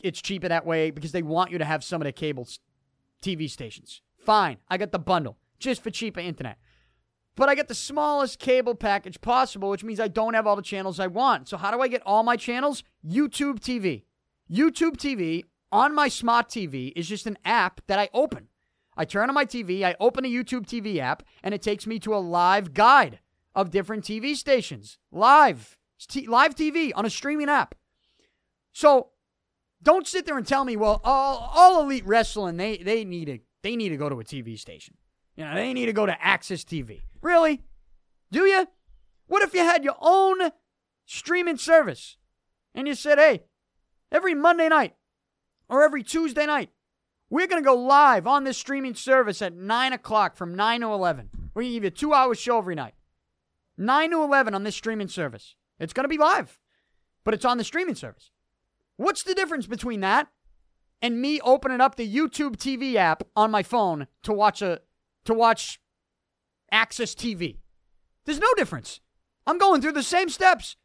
[0.03, 2.47] It's cheaper that way because they want you to have some of the cable
[3.21, 4.01] TV stations.
[4.17, 6.57] Fine, I got the bundle just for cheaper internet.
[7.35, 10.61] But I get the smallest cable package possible, which means I don't have all the
[10.61, 11.47] channels I want.
[11.47, 12.83] So, how do I get all my channels?
[13.07, 14.03] YouTube TV.
[14.51, 18.47] YouTube TV on my smart TV is just an app that I open.
[18.97, 21.97] I turn on my TV, I open a YouTube TV app, and it takes me
[21.99, 23.19] to a live guide
[23.55, 24.97] of different TV stations.
[25.11, 25.77] Live.
[26.09, 27.75] T- live TV on a streaming app.
[28.73, 29.09] So,
[29.81, 33.39] don't sit there and tell me, well, all, all elite wrestling, they, they need to
[33.63, 34.95] they need to go to a TV station.
[35.35, 37.01] You know, they need to go to AXS TV.
[37.21, 37.63] Really?
[38.31, 38.67] Do you?
[39.27, 40.51] What if you had your own
[41.05, 42.17] streaming service
[42.73, 43.43] and you said, hey,
[44.11, 44.95] every Monday night
[45.69, 46.69] or every Tuesday night,
[47.29, 50.87] we're going to go live on this streaming service at 9 o'clock from 9 to
[50.87, 51.29] 11.
[51.53, 52.93] We're going to give you a two hour show every night.
[53.77, 55.55] 9 to 11 on this streaming service.
[55.79, 56.59] It's going to be live,
[57.23, 58.31] but it's on the streaming service.
[58.97, 60.27] What's the difference between that
[61.01, 64.81] and me opening up the YouTube TV app on my phone to watch a
[65.25, 65.79] to watch
[66.71, 67.57] AXS TV.
[68.25, 69.01] There's no difference.
[69.45, 70.75] I'm going through the same steps.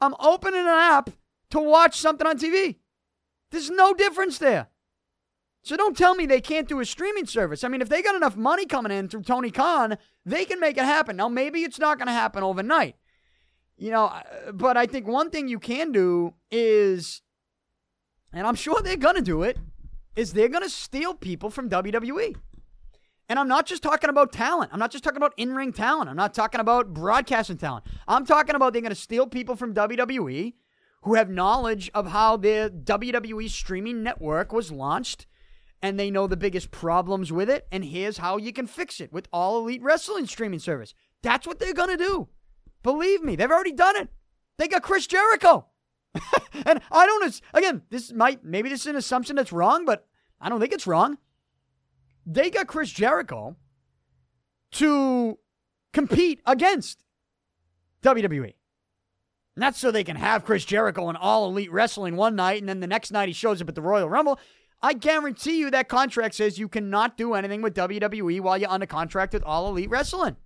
[0.00, 1.10] I'm opening an app
[1.50, 2.76] to watch something on TV.
[3.50, 4.68] There's no difference there.
[5.62, 7.64] So don't tell me they can't do a streaming service.
[7.64, 10.76] I mean, if they got enough money coming in through Tony Khan, they can make
[10.76, 11.16] it happen.
[11.16, 12.96] Now, maybe it's not going to happen overnight.
[13.78, 17.22] You know, uh, but I think one thing you can do is,
[18.32, 19.56] and I'm sure they're going to do it,
[20.14, 22.36] is they're going to steal people from WWE.
[23.28, 24.70] And I'm not just talking about talent.
[24.72, 26.10] I'm not just talking about in ring talent.
[26.10, 27.84] I'm not talking about broadcasting talent.
[28.06, 30.52] I'm talking about they're going to steal people from WWE
[31.02, 35.26] who have knowledge of how the WWE streaming network was launched
[35.82, 37.66] and they know the biggest problems with it.
[37.70, 40.94] And here's how you can fix it with All Elite Wrestling streaming service.
[41.22, 42.28] That's what they're going to do.
[42.82, 44.08] Believe me, they've already done it.
[44.58, 45.66] They got Chris Jericho.
[46.66, 50.06] and I don't, again, this might, maybe this is an assumption that's wrong, but
[50.40, 51.18] I don't think it's wrong.
[52.26, 53.56] They got Chris Jericho
[54.72, 55.38] to
[55.92, 57.04] compete against
[58.02, 58.54] WWE.
[59.56, 62.80] Not so they can have Chris Jericho in all elite wrestling one night and then
[62.80, 64.38] the next night he shows up at the Royal Rumble.
[64.82, 68.86] I guarantee you that contract says you cannot do anything with WWE while you're under
[68.86, 70.36] contract with all elite wrestling.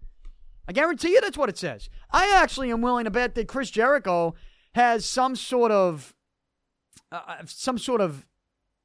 [0.69, 1.89] I guarantee you that's what it says.
[2.11, 4.35] I actually am willing to bet that Chris Jericho
[4.75, 6.15] has some sort of
[7.11, 8.27] uh, uh some sort of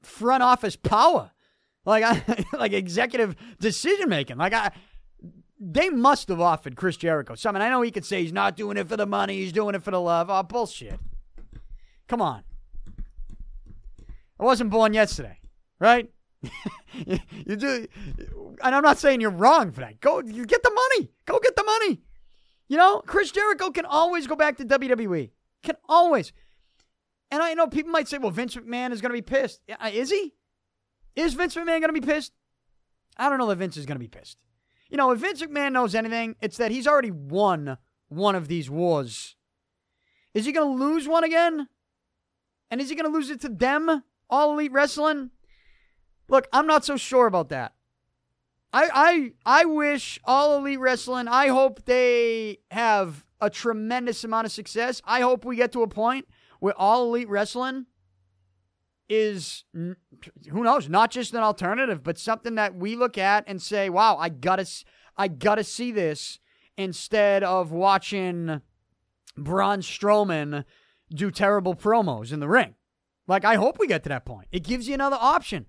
[0.02, 1.33] front office power
[1.86, 4.38] like I like executive decision making.
[4.38, 4.72] Like I
[5.60, 7.62] they must have offered Chris Jericho something.
[7.62, 9.84] I know he could say he's not doing it for the money, he's doing it
[9.84, 10.30] for the love.
[10.30, 11.00] Oh, bullshit.
[12.08, 12.44] Come on.
[14.40, 15.40] I wasn't born yesterday,
[15.80, 16.10] right?
[17.06, 17.88] you, do,
[18.62, 20.02] and I'm not saying you're wrong for that.
[20.02, 21.10] Go, you get the money.
[21.26, 22.02] Go get the money.
[22.68, 25.30] You know, Chris Jericho can always go back to WWE.
[25.64, 26.34] Can always.
[27.32, 29.62] And I know people might say, well, Vince McMahon is going to be pissed.
[29.92, 30.34] Is he?
[31.16, 32.34] Is Vince McMahon going to be pissed?
[33.18, 34.38] I don't know that Vince is going to be pissed.
[34.89, 37.78] You know, if Vince McMahon knows anything, it's that he's already won
[38.09, 39.36] one of these wars.
[40.34, 41.68] Is he going to lose one again?
[42.72, 45.30] And is he going to lose it to them, All Elite Wrestling?
[46.28, 47.74] Look, I'm not so sure about that.
[48.72, 54.51] I I I wish All Elite Wrestling, I hope they have a tremendous amount of
[54.51, 55.01] success.
[55.05, 56.28] I hope we get to a point
[56.59, 57.86] where All Elite Wrestling
[59.10, 63.89] is who knows, not just an alternative, but something that we look at and say,
[63.89, 64.86] "Wow, I got to
[65.18, 66.39] I got to see this."
[66.76, 68.62] Instead of watching
[69.38, 70.66] Braun Strowman
[71.14, 72.74] do terrible promos in the ring.
[73.28, 74.47] Like I hope we get to that point.
[74.51, 75.68] It gives you another option.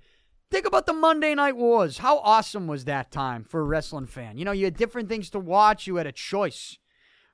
[0.51, 1.99] Think about the Monday Night Wars.
[1.99, 4.39] How awesome was that time for a wrestling fan?
[4.39, 6.78] You know, you had different things to watch, you had a choice.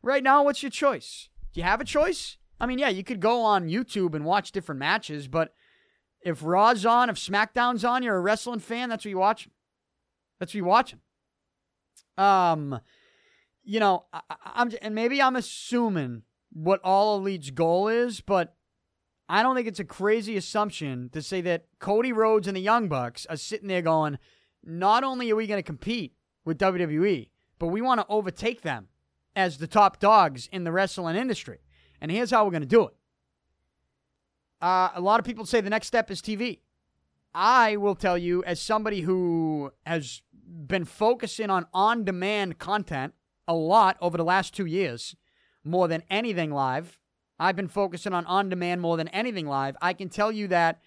[0.03, 1.29] Right now, what's your choice?
[1.53, 2.39] Do you have a choice?
[2.59, 5.55] I mean, yeah, you could go on YouTube and watch different matches, but
[6.23, 9.49] if Raw's on, if SmackDown's on, you're a wrestling fan, that's what you watch.
[10.39, 10.95] That's what you watch.
[12.17, 12.81] Um,
[13.63, 14.21] you know, I,
[14.57, 18.55] am and maybe I'm assuming what All Elite's goal is, but
[19.29, 22.89] I don't think it's a crazy assumption to say that Cody Rhodes and the Young
[22.89, 24.19] Bucks are sitting there going,
[24.65, 26.15] not only are we going to compete
[26.45, 28.89] with WWE, but we want to overtake them
[29.37, 31.59] as the top dogs in the wrestling industry.
[32.01, 32.95] And here's how we're going to do it.
[34.61, 36.61] Uh, a lot of people say the next step is TV.
[37.35, 43.15] I will tell you, as somebody who has been focusing on on demand content
[43.47, 45.17] a lot over the last two years,
[45.65, 46.99] more than anything live,
[47.39, 49.77] I've been focusing on on demand more than anything live.
[49.81, 50.81] I can tell you that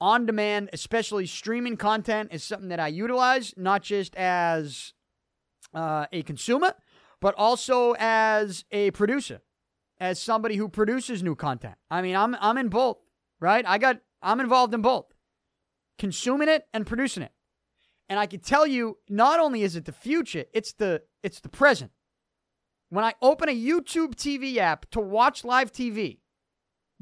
[0.00, 4.92] on demand, especially streaming content, is something that I utilize not just as
[5.74, 6.74] uh, a consumer,
[7.20, 9.40] but also as a producer,
[10.00, 11.76] as somebody who produces new content.
[11.90, 12.98] I mean, I'm I'm in both,
[13.38, 13.64] right?
[13.66, 15.12] I got I'm involved in both,
[15.98, 17.32] consuming it and producing it.
[18.08, 21.48] And I can tell you, not only is it the future, it's the it's the
[21.48, 21.92] present.
[22.88, 26.18] When I open a YouTube TV app to watch live TV,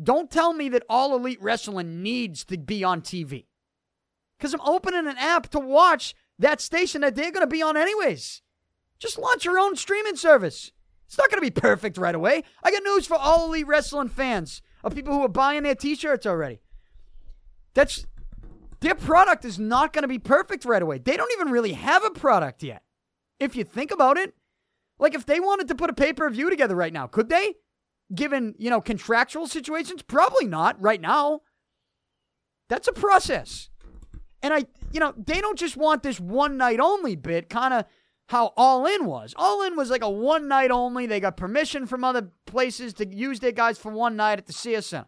[0.00, 3.46] don't tell me that All Elite Wrestling needs to be on TV.
[4.38, 7.76] Because I'm opening an app to watch that station that they're going to be on
[7.76, 8.42] anyways.
[8.98, 10.72] Just launch your own streaming service.
[11.08, 12.44] It's not going to be perfect right away.
[12.62, 15.94] I got news for all Elite Wrestling fans of people who are buying their t
[15.94, 16.60] shirts already.
[17.72, 18.06] That's
[18.80, 20.98] their product is not going to be perfect right away.
[20.98, 22.82] They don't even really have a product yet.
[23.40, 24.34] If you think about it,
[24.98, 27.54] like if they wanted to put a pay-per-view together right now, could they?
[28.14, 30.02] Given, you know, contractual situations?
[30.02, 31.40] Probably not right now.
[32.68, 33.70] That's a process.
[34.42, 37.84] And I, you know, they don't just want this one night only bit, kind of
[38.28, 39.34] how All In was.
[39.36, 41.06] All In was like a one night only.
[41.06, 44.52] They got permission from other places to use their guys for one night at the
[44.52, 45.06] CSN.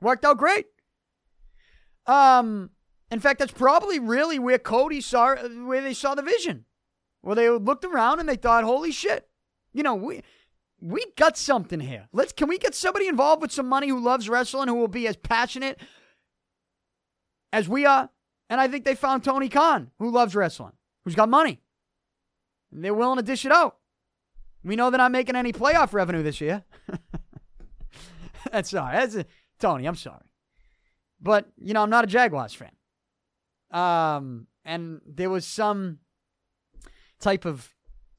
[0.00, 0.66] Worked out great.
[2.06, 2.70] Um,
[3.10, 6.64] in fact, that's probably really where Cody saw where they saw the vision.
[7.22, 9.28] Well, they looked around and they thought, "Holy shit!
[9.74, 10.22] You know, we
[10.80, 12.08] we got something here.
[12.10, 15.06] Let's can we get somebody involved with some money who loves wrestling, who will be
[15.06, 15.78] as passionate
[17.52, 18.08] as we are?"
[18.48, 20.72] And I think they found Tony Khan, who loves wrestling,
[21.04, 21.60] who's got money.
[22.72, 23.76] And they're willing to dish it out.
[24.64, 26.64] We know they're not making any playoff revenue this year.
[28.52, 28.96] that's sorry.
[28.96, 29.26] That's a,
[29.60, 29.86] Tony.
[29.86, 30.24] I'm sorry,
[31.20, 32.72] but you know I'm not a Jaguars fan.
[33.70, 35.98] Um, and there was some
[37.20, 37.74] type of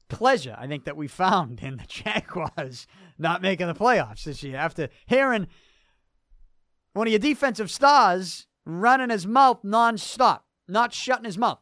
[0.08, 2.86] pleasure, I think, that we found in the Jaguars
[3.18, 5.46] not making the playoffs this year after hearing
[6.94, 11.60] one of your defensive stars running his mouth nonstop, not shutting his mouth.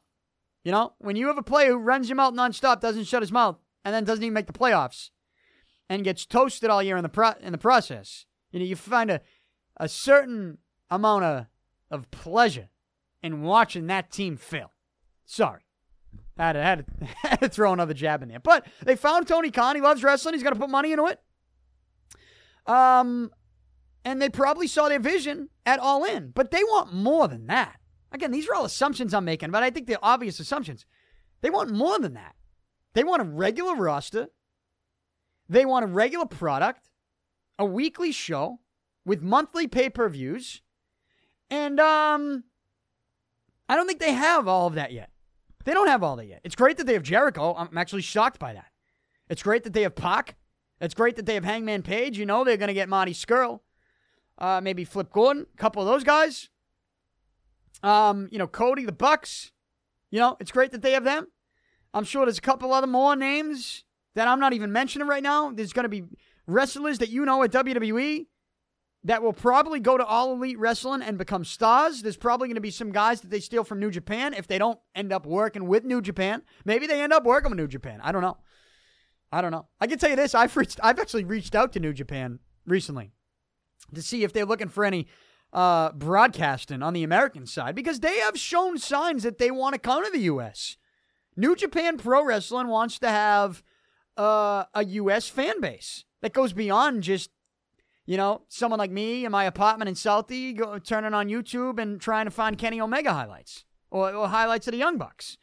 [0.66, 3.30] You know, when you have a player who runs your mouth nonstop, doesn't shut his
[3.30, 5.10] mouth, and then doesn't even make the playoffs,
[5.88, 9.08] and gets toasted all year in the pro- in the process, you know, you find
[9.08, 9.20] a
[9.76, 10.58] a certain
[10.90, 11.46] amount of
[11.88, 12.68] of pleasure
[13.22, 14.72] in watching that team fail.
[15.24, 15.60] Sorry.
[16.36, 18.40] Had to, had, to, had to throw another jab in there.
[18.40, 19.76] But they found Tony Khan.
[19.76, 20.34] He loves wrestling.
[20.34, 21.20] He's going to put money into it.
[22.66, 23.30] Um,
[24.04, 26.32] and they probably saw their vision at All In.
[26.34, 27.78] But they want more than that.
[28.12, 30.86] Again, these are all assumptions I'm making, but I think they're obvious assumptions.
[31.40, 32.34] They want more than that.
[32.94, 34.28] They want a regular roster.
[35.48, 36.90] They want a regular product,
[37.58, 38.60] a weekly show
[39.04, 40.62] with monthly pay-per-views.
[41.50, 42.44] And um
[43.68, 45.10] I don't think they have all of that yet.
[45.64, 46.40] They don't have all that yet.
[46.44, 47.54] It's great that they have Jericho.
[47.56, 48.70] I'm actually shocked by that.
[49.28, 50.36] It's great that they have Pac.
[50.80, 52.18] It's great that they have Hangman Page.
[52.18, 53.60] You know they're going to get Marty Scurll.
[54.38, 55.46] Uh, maybe Flip Gordon.
[55.52, 56.48] A couple of those guys.
[57.82, 59.52] Um, you know, Cody, the Bucks.
[60.10, 61.26] You know, it's great that they have them.
[61.92, 65.50] I'm sure there's a couple other more names that I'm not even mentioning right now.
[65.50, 66.04] There's going to be
[66.46, 68.26] wrestlers that you know at WWE
[69.04, 72.02] that will probably go to All Elite Wrestling and become stars.
[72.02, 74.58] There's probably going to be some guys that they steal from New Japan if they
[74.58, 76.42] don't end up working with New Japan.
[76.64, 78.00] Maybe they end up working with New Japan.
[78.02, 78.36] I don't know.
[79.30, 79.68] I don't know.
[79.80, 83.12] I can tell you this: I've reached, I've actually reached out to New Japan recently
[83.94, 85.06] to see if they're looking for any
[85.52, 89.78] uh, broadcasting on the American side because they have shown signs that they want to
[89.78, 90.76] come to the U.S.
[91.36, 93.62] New Japan Pro Wrestling wants to have
[94.16, 95.28] uh, a U.S.
[95.28, 97.30] fan base that goes beyond just,
[98.06, 102.00] you know, someone like me in my apartment in Southie go, turning on YouTube and
[102.00, 105.36] trying to find Kenny Omega highlights or, or highlights of the Young Bucks.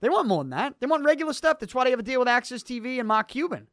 [0.00, 0.74] They want more than that.
[0.80, 1.58] They want regular stuff.
[1.58, 3.68] That's why they have a deal with AXS TV and Mark Cuban.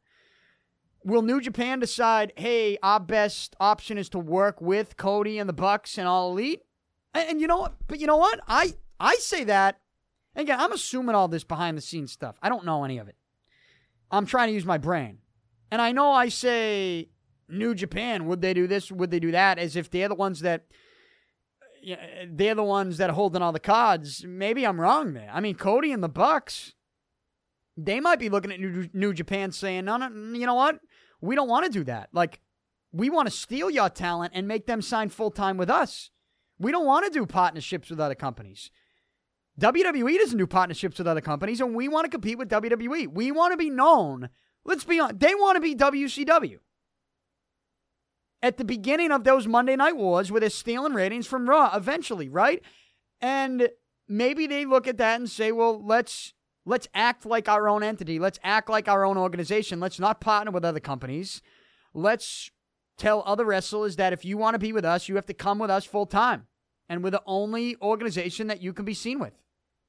[1.04, 5.52] Will New Japan decide, hey, our best option is to work with Cody and the
[5.54, 6.62] Bucks and All Elite?
[7.12, 7.74] And, and you know what?
[7.86, 8.40] But you know what?
[8.48, 9.80] I I say that.
[10.34, 12.36] Again, I'm assuming all this behind the scenes stuff.
[12.42, 13.16] I don't know any of it.
[14.10, 15.18] I'm trying to use my brain.
[15.70, 17.10] And I know I say
[17.48, 18.90] New Japan, would they do this?
[18.90, 19.58] Would they do that?
[19.58, 20.66] As if they're the ones that
[22.26, 24.24] they're the ones that are holding all the cards.
[24.26, 25.30] Maybe I'm wrong there.
[25.32, 26.72] I mean, Cody and the Bucks,
[27.76, 30.80] they might be looking at New, New Japan saying, no, no, you know what?
[31.24, 32.10] We don't want to do that.
[32.12, 32.40] Like,
[32.92, 36.10] we want to steal your talent and make them sign full time with us.
[36.58, 38.70] We don't want to do partnerships with other companies.
[39.60, 43.08] WWE doesn't do partnerships with other companies, and we want to compete with WWE.
[43.08, 44.28] We want to be known.
[44.64, 45.20] Let's be honest.
[45.20, 46.58] They want to be WCW.
[48.42, 52.28] At the beginning of those Monday Night Wars, where they're stealing ratings from Raw, eventually,
[52.28, 52.62] right?
[53.20, 53.68] And
[54.08, 56.34] maybe they look at that and say, "Well, let's
[56.64, 58.18] let's act like our own entity.
[58.18, 59.80] Let's act like our own organization.
[59.80, 61.42] Let's not partner with other companies.
[61.92, 62.50] Let's
[62.96, 65.58] tell other wrestlers that if you want to be with us, you have to come
[65.58, 66.46] with us full time,
[66.88, 69.34] and we're the only organization that you can be seen with."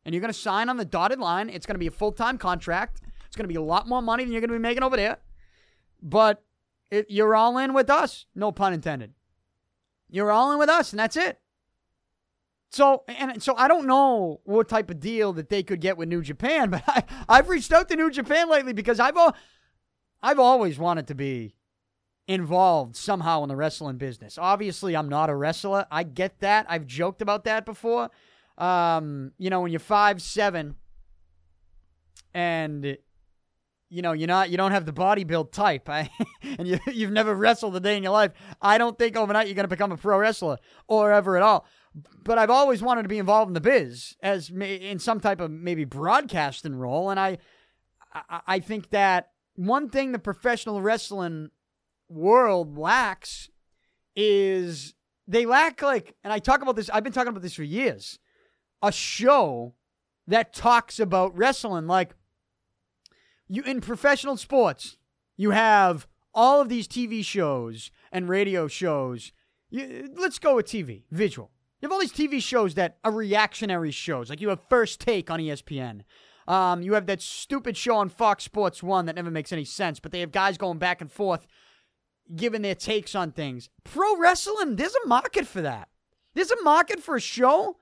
[0.06, 1.50] and you're going to sign on the dotted line.
[1.50, 3.02] It's going to be a full time contract.
[3.26, 4.96] It's going to be a lot more money than you're going to be making over
[4.96, 5.18] there.
[6.02, 6.44] But
[6.92, 8.28] it, you're all in with us.
[8.36, 9.14] No pun intended.
[10.10, 11.40] You're all in with us, and that's it.
[12.76, 16.10] So and so I don't know what type of deal that they could get with
[16.10, 19.18] New Japan, but I, I've reached out to New Japan lately because I've
[20.22, 21.56] I've always wanted to be
[22.28, 24.38] involved somehow in the wrestling business.
[24.38, 25.86] Obviously, I'm not a wrestler.
[25.90, 26.66] I get that.
[26.68, 28.10] I've joked about that before
[28.58, 30.76] um, you know, when you're five seven
[32.34, 32.98] and
[33.90, 36.10] you know you're not you don't have the body build type I,
[36.58, 39.56] and you, you've never wrestled a day in your life i don't think overnight you're
[39.56, 40.58] going to become a pro wrestler
[40.88, 41.66] or ever at all
[42.24, 45.50] but i've always wanted to be involved in the biz as in some type of
[45.50, 47.38] maybe broadcasting role and i
[48.48, 51.50] i, think that one thing the professional wrestling
[52.10, 53.50] world lacks
[54.16, 54.94] is
[55.28, 58.20] they lack like and i talk about this i've been talking about this for years
[58.82, 59.74] a show
[60.28, 61.88] that talks about wrestling.
[61.88, 62.16] Like
[63.48, 64.98] you in professional sports,
[65.38, 69.32] you have all of these TV shows and radio shows.
[69.70, 71.52] You, let's go with TV, visual.
[71.86, 74.32] You have all these TV shows that are reactionary shows.
[74.32, 76.02] Like you have First Take on ESPN.
[76.48, 80.00] Um, you have that stupid show on Fox Sports One that never makes any sense,
[80.00, 81.46] but they have guys going back and forth
[82.36, 83.70] giving their takes on things.
[83.84, 85.90] Pro wrestling, there's a market for that.
[86.34, 87.78] There's a market for a show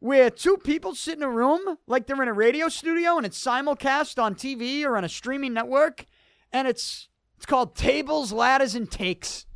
[0.00, 3.42] where two people sit in a room like they're in a radio studio and it's
[3.42, 6.04] simulcast on TV or on a streaming network
[6.52, 9.46] and it's it's called tables ladders and takes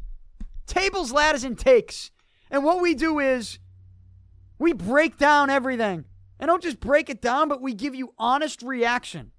[0.67, 2.13] tables ladders and takes
[2.53, 3.59] and what we do is
[4.59, 6.05] we break down everything.
[6.39, 9.33] And don't just break it down but we give you honest reaction.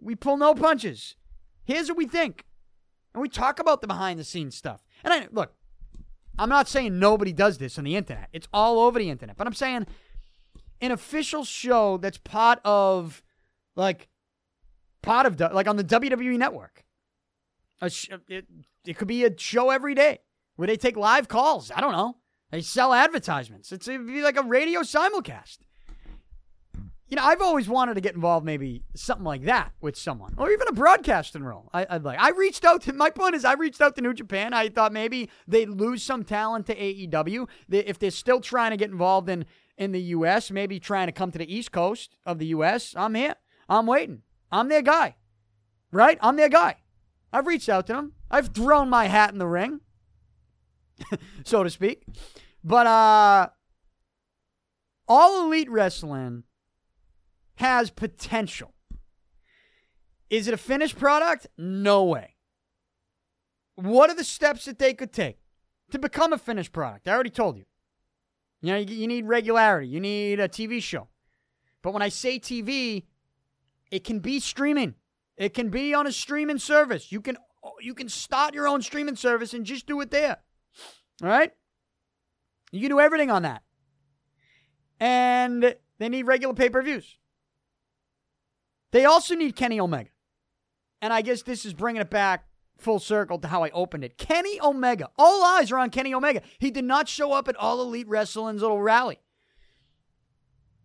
[0.00, 1.16] We pull no punches.
[1.64, 2.46] Here's what we think.
[3.12, 4.82] And we talk about the behind the scenes stuff.
[5.04, 5.52] And I look
[6.38, 8.28] I'm not saying nobody does this on the internet.
[8.32, 9.36] It's all over the internet.
[9.36, 9.86] But I'm saying
[10.80, 13.22] an official show that's part of
[13.74, 14.08] like
[15.02, 16.84] part of like on the WWE network.
[17.88, 18.46] Sh- it,
[18.86, 20.20] it could be a show every day
[20.56, 21.70] where they take live calls.
[21.70, 22.16] I don't know.
[22.50, 23.72] They sell advertisements.
[23.72, 25.58] It's it'd be like a radio simulcast.
[27.08, 30.50] You know, I've always wanted to get involved, maybe something like that with someone, or
[30.50, 31.70] even a broadcasting role.
[31.72, 32.18] I, would like.
[32.18, 32.92] I reached out to.
[32.92, 34.52] My point is, I reached out to New Japan.
[34.52, 37.48] I thought maybe they'd lose some talent to AEW.
[37.68, 39.46] They, if they're still trying to get involved in
[39.78, 43.14] in the U.S., maybe trying to come to the East Coast of the U.S., I'm
[43.14, 43.36] here.
[43.68, 44.22] I'm waiting.
[44.50, 45.16] I'm their guy.
[45.92, 46.18] Right?
[46.20, 46.76] I'm their guy.
[47.32, 48.12] I've reached out to them.
[48.30, 49.80] I've thrown my hat in the ring,
[51.44, 52.04] so to speak.
[52.62, 53.48] But uh
[55.08, 56.44] all elite wrestling
[57.56, 58.74] has potential.
[60.30, 61.46] Is it a finished product?
[61.56, 62.34] No way.
[63.76, 65.38] What are the steps that they could take
[65.90, 67.06] to become a finished product?
[67.06, 67.64] I already told you.
[68.62, 71.08] You know, you, you need regularity, you need a TV show.
[71.82, 73.04] But when I say TV,
[73.90, 74.94] it can be streaming.
[75.36, 77.12] It can be on a streaming service.
[77.12, 77.36] You can
[77.80, 80.38] you can start your own streaming service and just do it there.
[81.22, 81.52] All right?
[82.72, 83.62] You can do everything on that.
[85.00, 87.16] And they need regular pay-per-views.
[88.92, 90.10] They also need Kenny Omega.
[91.02, 92.46] And I guess this is bringing it back
[92.78, 94.18] full circle to how I opened it.
[94.18, 95.10] Kenny Omega.
[95.18, 96.42] All eyes are on Kenny Omega.
[96.58, 99.18] He did not show up at All Elite Wrestling's little rally.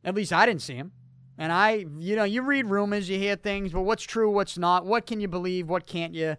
[0.03, 0.91] At least I didn't see him.
[1.37, 4.85] And I, you know, you read rumors, you hear things, but what's true, what's not?
[4.85, 5.67] What can you believe?
[5.67, 6.37] What can't you?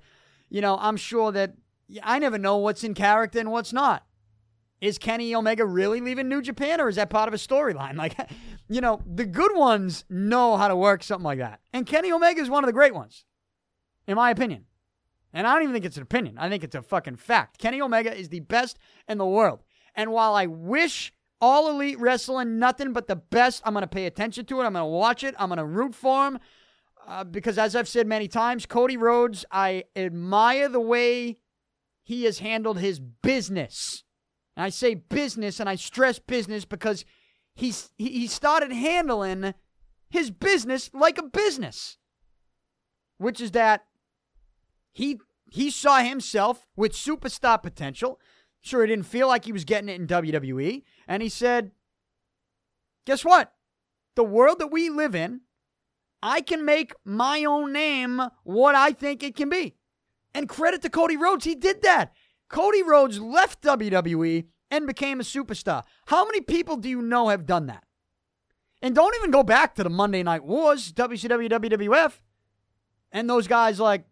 [0.49, 1.55] You know, I'm sure that
[2.03, 4.07] I never know what's in character and what's not.
[4.80, 7.97] Is Kenny Omega really leaving New Japan or is that part of a storyline?
[7.97, 8.18] Like,
[8.68, 11.61] you know, the good ones know how to work something like that.
[11.72, 13.24] And Kenny Omega is one of the great ones,
[14.07, 14.64] in my opinion.
[15.32, 16.36] And I don't even think it's an opinion.
[16.38, 17.59] I think it's a fucking fact.
[17.59, 18.78] Kenny Omega is the best
[19.09, 19.62] in the world.
[19.95, 24.07] And while I wish all elite wrestling, nothing but the best, I'm going to pay
[24.07, 24.64] attention to it.
[24.64, 25.34] I'm going to watch it.
[25.38, 26.38] I'm going to root for him.
[27.07, 31.38] Uh, because as I've said many times, Cody Rhodes, I admire the way
[32.03, 34.05] he has handled his business.
[34.57, 37.05] And I say business and I stress business because
[37.55, 39.55] he's, he started handling
[40.11, 41.97] his business like a business,
[43.19, 43.85] which is that
[44.93, 45.19] he
[45.53, 48.19] he saw himself with superstar potential.
[48.61, 50.83] Sure, he didn't feel like he was getting it in WWE.
[51.07, 51.73] And he said,
[53.05, 53.53] Guess what?
[54.15, 55.43] The world that we live in,
[56.23, 59.75] I can make my own name what I think it can be.
[60.35, 62.12] And credit to Cody Rhodes, he did that.
[62.49, 65.83] Cody Rhodes left WWE and became a superstar.
[66.07, 67.85] How many people do you know have done that?
[68.80, 72.18] And don't even go back to the Monday Night Wars, WCW, WWF,
[73.12, 74.07] and those guys like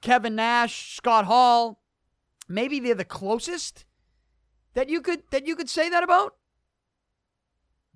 [0.00, 1.82] Kevin Nash, Scott Hall,
[2.48, 3.84] maybe they're the closest
[4.74, 6.36] that you could that you could say that about.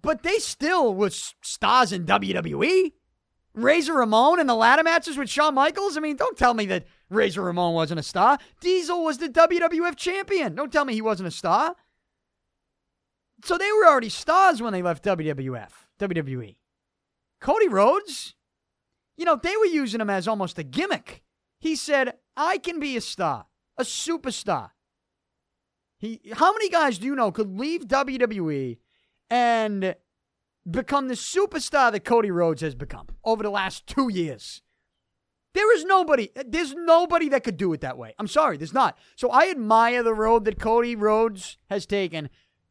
[0.02, 2.92] But they still was stars in WWE.
[3.56, 5.96] Razor Ramon in the ladder matches with Shawn Michaels.
[5.96, 8.38] I mean, don't tell me that Razor Ramon wasn't a star.
[8.60, 10.54] Diesel was the WWF champion.
[10.54, 11.74] Don't tell me he wasn't a star.
[13.44, 16.56] So they were already stars when they left WWF, WWE.
[17.40, 18.34] Cody Rhodes,
[19.16, 21.22] you know, they were using him as almost a gimmick.
[21.58, 23.46] He said, I can be a star,
[23.78, 24.70] a superstar.
[25.98, 28.76] He, how many guys do you know could leave WWE
[29.30, 29.94] and
[30.68, 34.62] become the superstar that Cody Rhodes has become over the last two years?
[35.54, 38.14] There is nobody, there's nobody that could do it that way.
[38.18, 38.98] I'm sorry, there's not.
[39.16, 42.28] So I admire the road that Cody Rhodes has taken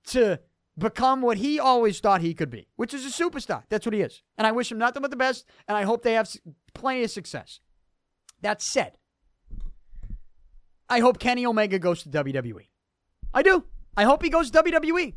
[0.08, 0.40] to
[0.78, 3.64] become what he always thought he could be, which is a superstar.
[3.70, 4.22] That's what he is.
[4.38, 6.30] And I wish him nothing but the best, and I hope they have
[6.74, 7.60] plenty of success.
[8.42, 8.98] That said,
[10.88, 12.68] I hope Kenny Omega goes to WWE.
[13.34, 13.66] I do.
[13.98, 15.16] I hope he goes to WWE.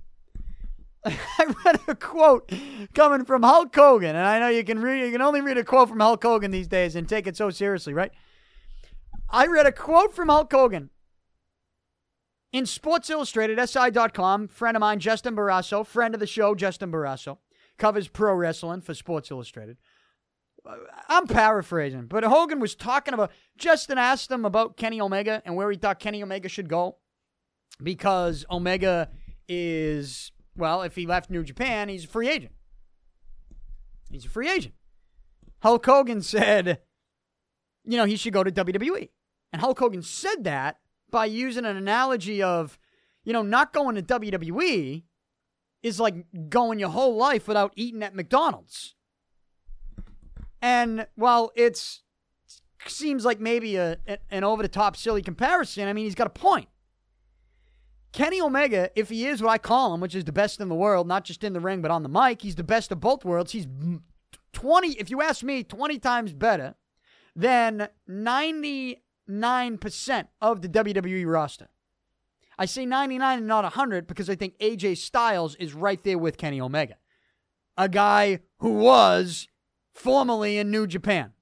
[1.38, 2.52] I read a quote
[2.94, 5.64] coming from Hulk Hogan, and I know you can read you can only read a
[5.64, 8.12] quote from Hulk Hogan these days and take it so seriously, right?
[9.30, 10.90] I read a quote from Hulk Hogan
[12.52, 14.48] in Sports Illustrated, SI.com.
[14.48, 17.38] Friend of mine, Justin Barrasso, friend of the show, Justin Barrasso,
[17.76, 19.76] covers pro wrestling for Sports Illustrated.
[20.66, 20.76] Uh,
[21.08, 23.30] I'm paraphrasing, but Hogan was talking about.
[23.56, 26.96] Justin asked him about Kenny Omega and where he thought Kenny Omega should go
[27.82, 29.10] because Omega
[29.48, 32.52] is, well, if he left New Japan, he's a free agent.
[34.10, 34.74] He's a free agent.
[35.62, 36.80] Hulk Hogan said,
[37.84, 39.08] you know, he should go to WWE.
[39.52, 40.78] And Hulk Hogan said that
[41.10, 42.78] by using an analogy of,
[43.24, 45.04] you know, not going to WWE
[45.82, 46.14] is like
[46.50, 48.94] going your whole life without eating at McDonald's.
[50.60, 52.02] And while it's
[52.86, 53.98] seems like maybe a,
[54.30, 56.68] an over the top silly comparison, I mean, he's got a point.
[58.12, 60.74] Kenny Omega, if he is what I call him, which is the best in the
[60.74, 63.24] world, not just in the ring, but on the mic, he's the best of both
[63.24, 63.52] worlds.
[63.52, 63.66] He's
[64.52, 66.74] 20, if you ask me, 20 times better
[67.36, 68.96] than 99%
[70.40, 71.68] of the WWE roster.
[72.58, 76.38] I say 99 and not 100 because I think AJ Styles is right there with
[76.38, 76.96] Kenny Omega.
[77.76, 79.46] A guy who was
[79.92, 81.34] formerly in New Japan,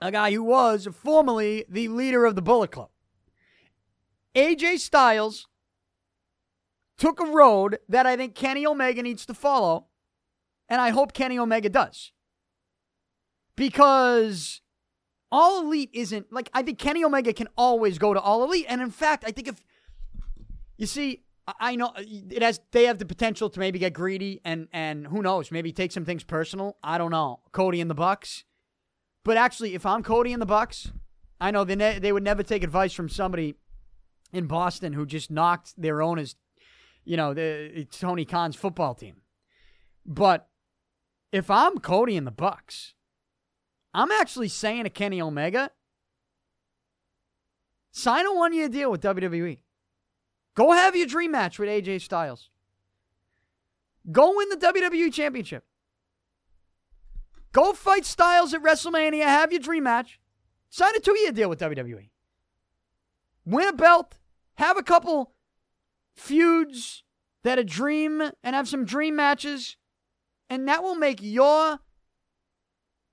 [0.00, 2.90] a guy who was formerly the leader of the Bullet Club.
[4.36, 5.48] AJ Styles
[7.00, 9.86] took a road that I think Kenny Omega needs to follow,
[10.68, 12.12] and I hope Kenny Omega does.
[13.56, 14.60] Because
[15.32, 18.80] All Elite isn't like I think Kenny Omega can always go to All Elite, and
[18.80, 19.60] in fact, I think if
[20.76, 21.24] you see,
[21.58, 22.60] I know it has.
[22.70, 26.04] They have the potential to maybe get greedy and and who knows, maybe take some
[26.04, 26.76] things personal.
[26.82, 27.40] I don't know.
[27.52, 28.44] Cody and the Bucks,
[29.24, 30.92] but actually, if I'm Cody and the Bucks,
[31.40, 33.54] I know they ne- they would never take advice from somebody
[34.32, 36.36] in Boston who just knocked their owners,
[37.10, 39.16] you know, the Tony Khan's football team.
[40.06, 40.48] But
[41.32, 42.94] if I'm Cody in the Bucks,
[43.92, 45.72] I'm actually saying to Kenny Omega,
[47.90, 49.58] sign a one year deal with WWE.
[50.54, 52.48] Go have your dream match with AJ Styles.
[54.12, 55.64] Go win the WWE Championship.
[57.50, 59.24] Go fight Styles at WrestleMania.
[59.24, 60.20] Have your dream match.
[60.68, 62.10] Sign a two year deal with WWE.
[63.44, 64.16] Win a belt.
[64.54, 65.32] Have a couple
[66.16, 67.02] feuds
[67.42, 69.76] that a dream and have some dream matches.
[70.48, 71.78] And that will make your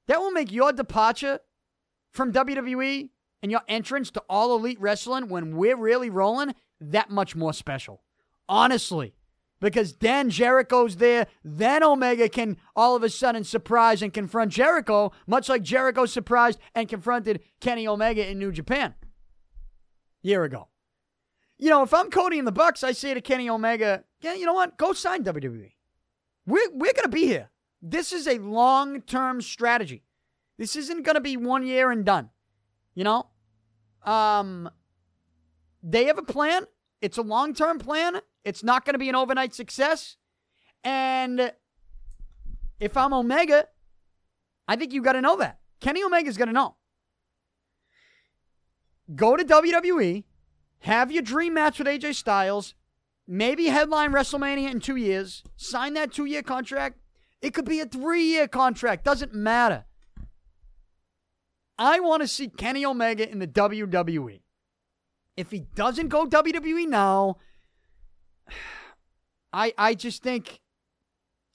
[0.08, 1.40] that will make your departure
[2.14, 3.10] from WWE
[3.44, 8.04] and your entrance to all elite wrestling when we're really rolling that much more special.
[8.48, 9.14] Honestly.
[9.60, 15.12] Because then Jericho's there, then Omega can all of a sudden surprise and confront Jericho,
[15.26, 18.94] much like Jericho surprised and confronted Kenny Omega in New Japan
[20.22, 20.68] year ago.
[21.58, 24.46] You know, if I'm Cody in the Bucks, I say to Kenny Omega, yeah, you
[24.46, 24.78] know what?
[24.78, 25.72] Go sign WWE.
[26.46, 27.50] We're, we're going to be here.
[27.82, 30.04] This is a long term strategy.
[30.58, 32.30] This isn't going to be one year and done.
[32.96, 33.28] You know?
[34.04, 34.70] Um,
[35.84, 36.66] they have a plan.
[37.02, 38.22] It's a long term plan.
[38.44, 40.18] It's not going to be an overnight success.
[40.84, 41.54] And
[42.80, 43.68] if I'm Omega,
[44.68, 45.60] I think you got to know that.
[45.80, 46.76] Kenny Omega's going to know.
[49.16, 50.24] Go to WWE,
[50.80, 52.76] have your dream match with AJ Styles,
[53.28, 57.00] maybe headline WrestleMania in two years, sign that two year contract.
[57.42, 59.86] It could be a three year contract, doesn't matter.
[61.78, 64.42] I want to see Kenny Omega in the WWE.
[65.36, 67.38] If he doesn't go WWE now,
[69.54, 70.60] I I just think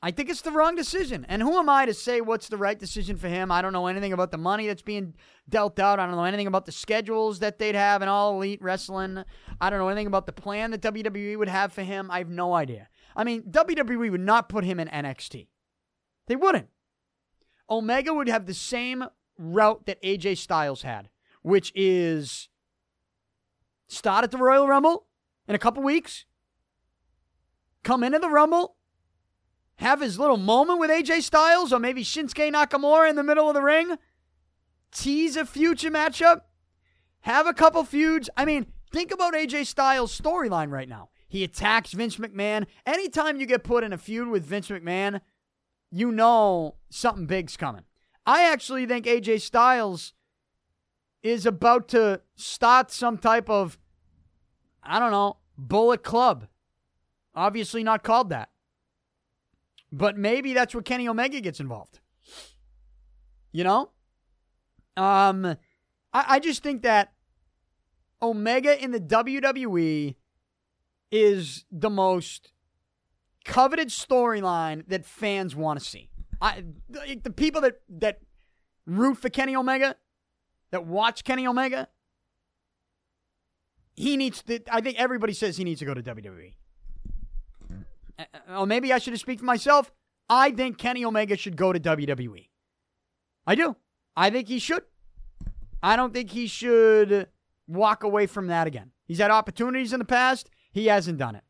[0.04, 1.24] I think it's the wrong decision.
[1.28, 3.52] And who am I to say what's the right decision for him?
[3.52, 5.14] I don't know anything about the money that's being
[5.48, 6.00] dealt out.
[6.00, 9.22] I don't know anything about the schedules that they'd have in all elite wrestling.
[9.60, 12.10] I don't know anything about the plan that WWE would have for him.
[12.10, 12.88] I have no idea.
[13.14, 15.46] I mean, WWE would not put him in NXT.
[16.26, 16.68] They wouldn't.
[17.70, 19.04] Omega would have the same
[19.38, 21.10] route that AJ Styles had,
[21.42, 22.48] which is
[23.86, 25.06] start at the Royal Rumble
[25.46, 26.24] in a couple weeks,
[27.84, 28.76] come into the Rumble,
[29.82, 33.54] have his little moment with AJ Styles or maybe Shinsuke Nakamura in the middle of
[33.54, 33.96] the ring,
[34.92, 36.42] tease a future matchup,
[37.20, 38.30] have a couple feuds.
[38.36, 41.10] I mean, think about AJ Styles' storyline right now.
[41.28, 42.66] He attacks Vince McMahon.
[42.86, 45.20] Anytime you get put in a feud with Vince McMahon,
[45.90, 47.84] you know something big's coming.
[48.24, 50.14] I actually think AJ Styles
[51.22, 53.78] is about to start some type of,
[54.82, 56.46] I don't know, bullet club.
[57.34, 58.51] Obviously not called that.
[59.92, 62.00] But maybe that's where Kenny Omega gets involved.
[63.52, 63.90] You know?
[64.96, 65.44] Um,
[66.12, 67.12] I, I just think that
[68.22, 70.16] Omega in the WWE
[71.10, 72.52] is the most
[73.44, 76.08] coveted storyline that fans want to see.
[76.40, 78.20] I the, the people that that
[78.86, 79.96] root for Kenny Omega,
[80.70, 81.88] that watch Kenny Omega,
[83.94, 84.60] he needs to.
[84.70, 86.54] I think everybody says he needs to go to WWE.
[88.22, 89.92] Uh, oh, maybe I should speak for myself.
[90.28, 92.48] I think Kenny Omega should go to WWE.
[93.46, 93.76] I do.
[94.16, 94.84] I think he should.
[95.82, 97.28] I don't think he should
[97.66, 98.92] walk away from that again.
[99.04, 100.48] He's had opportunities in the past.
[100.70, 101.44] He hasn't done it.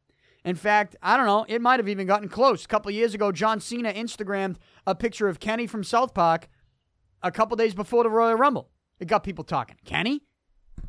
[0.45, 1.45] In fact, I don't know.
[1.49, 2.65] It might have even gotten close.
[2.65, 6.49] A couple years ago, John Cena Instagrammed a picture of Kenny from South Park
[7.23, 8.71] a couple days before the Royal Rumble.
[8.99, 9.77] It got people talking.
[9.85, 10.23] Kenny?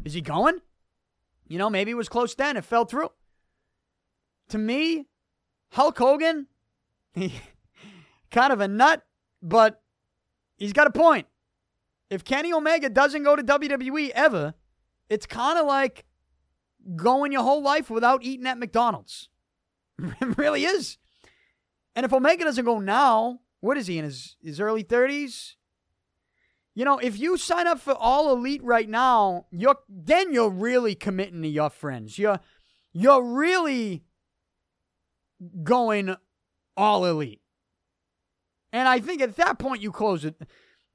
[0.04, 0.60] Is he going?
[1.48, 2.58] You know, maybe it was close then.
[2.58, 3.10] It fell through.
[4.50, 5.06] To me,
[5.74, 6.46] Hulk Hogan,
[7.14, 7.34] he,
[8.32, 9.04] kind of a nut,
[9.42, 9.82] but
[10.58, 11.26] he's got a point.
[12.12, 14.54] If Kenny Omega doesn't go to WWE ever,
[15.10, 16.06] it's kind of like
[16.96, 19.30] going your whole life without eating at McDonald's.
[20.00, 21.00] it really is.
[21.96, 25.56] And if Omega doesn't go now, what is he in his, his early 30s?
[26.76, 30.94] You know, if you sign up for all elite right now, you're then you're really
[30.94, 32.18] committing to your friends.
[32.18, 32.40] You're
[32.92, 34.04] you're really
[35.64, 36.16] going
[36.76, 37.42] all elite.
[38.72, 40.36] And I think at that point you close it.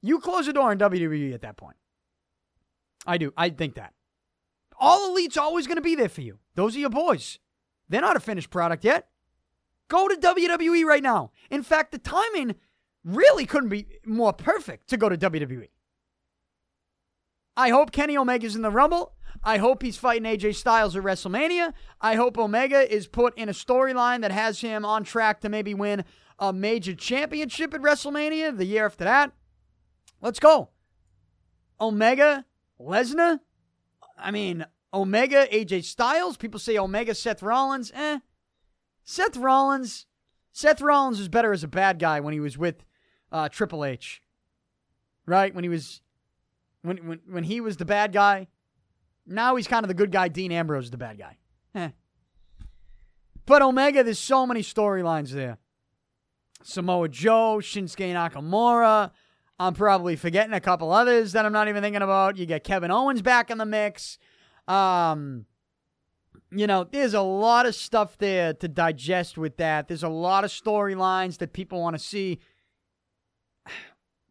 [0.01, 1.77] You close the door on WWE at that point.
[3.05, 3.33] I do.
[3.37, 3.93] I think that.
[4.79, 6.39] All elite's always going to be there for you.
[6.55, 7.39] Those are your boys.
[7.89, 9.07] They're not a finished product yet.
[9.89, 11.31] Go to WWE right now.
[11.49, 12.55] In fact, the timing
[13.03, 15.69] really couldn't be more perfect to go to WWE.
[17.59, 19.11] I hope Kenny Omega's in the Rumble.
[19.43, 21.73] I hope he's fighting AJ Styles at WrestleMania.
[21.99, 25.73] I hope Omega is put in a storyline that has him on track to maybe
[25.73, 26.05] win
[26.39, 29.33] a major championship at WrestleMania the year after that.
[30.21, 30.69] Let's go.
[31.81, 32.45] Omega,
[32.79, 33.41] Lesnar.
[34.17, 36.37] I mean, Omega, AJ Styles.
[36.37, 37.91] People say Omega, Seth Rollins.
[37.93, 38.19] Eh.
[39.03, 40.05] Seth Rollins.
[40.53, 42.85] Seth Rollins was better as a bad guy when he was with
[43.33, 44.21] uh, Triple H.
[45.25, 45.53] Right?
[45.53, 45.99] When he was
[46.81, 48.47] when when when he was the bad guy.
[49.25, 50.27] Now he's kind of the good guy.
[50.27, 51.37] Dean Ambrose is the bad guy.
[51.75, 51.89] Eh.
[53.45, 55.57] But Omega, there's so many storylines there.
[56.63, 59.11] Samoa Joe, Shinsuke Nakamura.
[59.59, 62.37] I'm probably forgetting a couple others that I'm not even thinking about.
[62.37, 64.17] You get Kevin Owens back in the mix.
[64.67, 65.45] Um,
[66.51, 69.87] you know, there's a lot of stuff there to digest with that.
[69.87, 72.39] There's a lot of storylines that people want to see.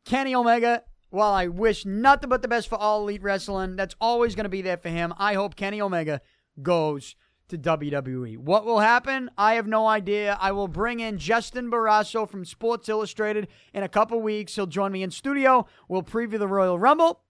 [0.05, 4.35] Kenny Omega, while I wish nothing but the best for all elite wrestling, that's always
[4.35, 5.15] going to be there for him.
[5.19, 6.21] I hope Kenny Omega
[6.63, 7.17] goes
[7.49, 8.37] to WWE.
[8.37, 9.31] What will happen?
[9.39, 10.37] I have no idea.
[10.41, 14.55] I will bring in Justin Barrasso from Sports Illustrated in a couple weeks.
[14.55, 15.67] He'll join me in studio.
[15.89, 17.21] We'll preview the Royal Rumble,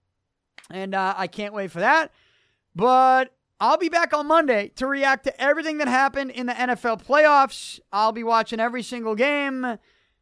[0.71, 2.11] and uh, I can't wait for that.
[2.75, 7.05] But I'll be back on Monday to react to everything that happened in the NFL
[7.05, 7.79] playoffs.
[7.93, 9.79] I'll be watching every single game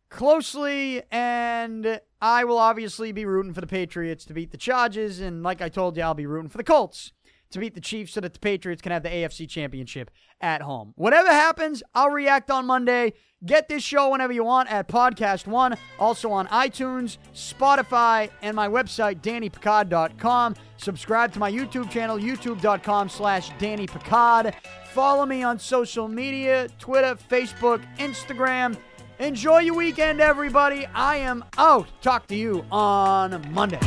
[0.09, 5.21] closely, and I will obviously be rooting for the Patriots to beat the Chargers.
[5.21, 7.13] And like I told you, I'll be rooting for the Colts
[7.51, 10.11] to beat the Chiefs so that the Patriots can have the AFC Championship
[10.41, 10.93] at home.
[10.97, 13.13] Whatever happens, I'll react on Monday.
[13.45, 18.67] Get this show whenever you want at Podcast One, also on iTunes, Spotify, and my
[18.67, 20.57] website, DannyPicard.com.
[20.79, 24.55] Subscribe to my YouTube channel, youtube.com slash Danny Picard.
[24.93, 28.77] Follow me on social media, Twitter, Facebook, Instagram.
[29.19, 30.87] Enjoy your weekend, everybody.
[30.95, 31.89] I am out.
[32.03, 33.81] Talk to you on Monday.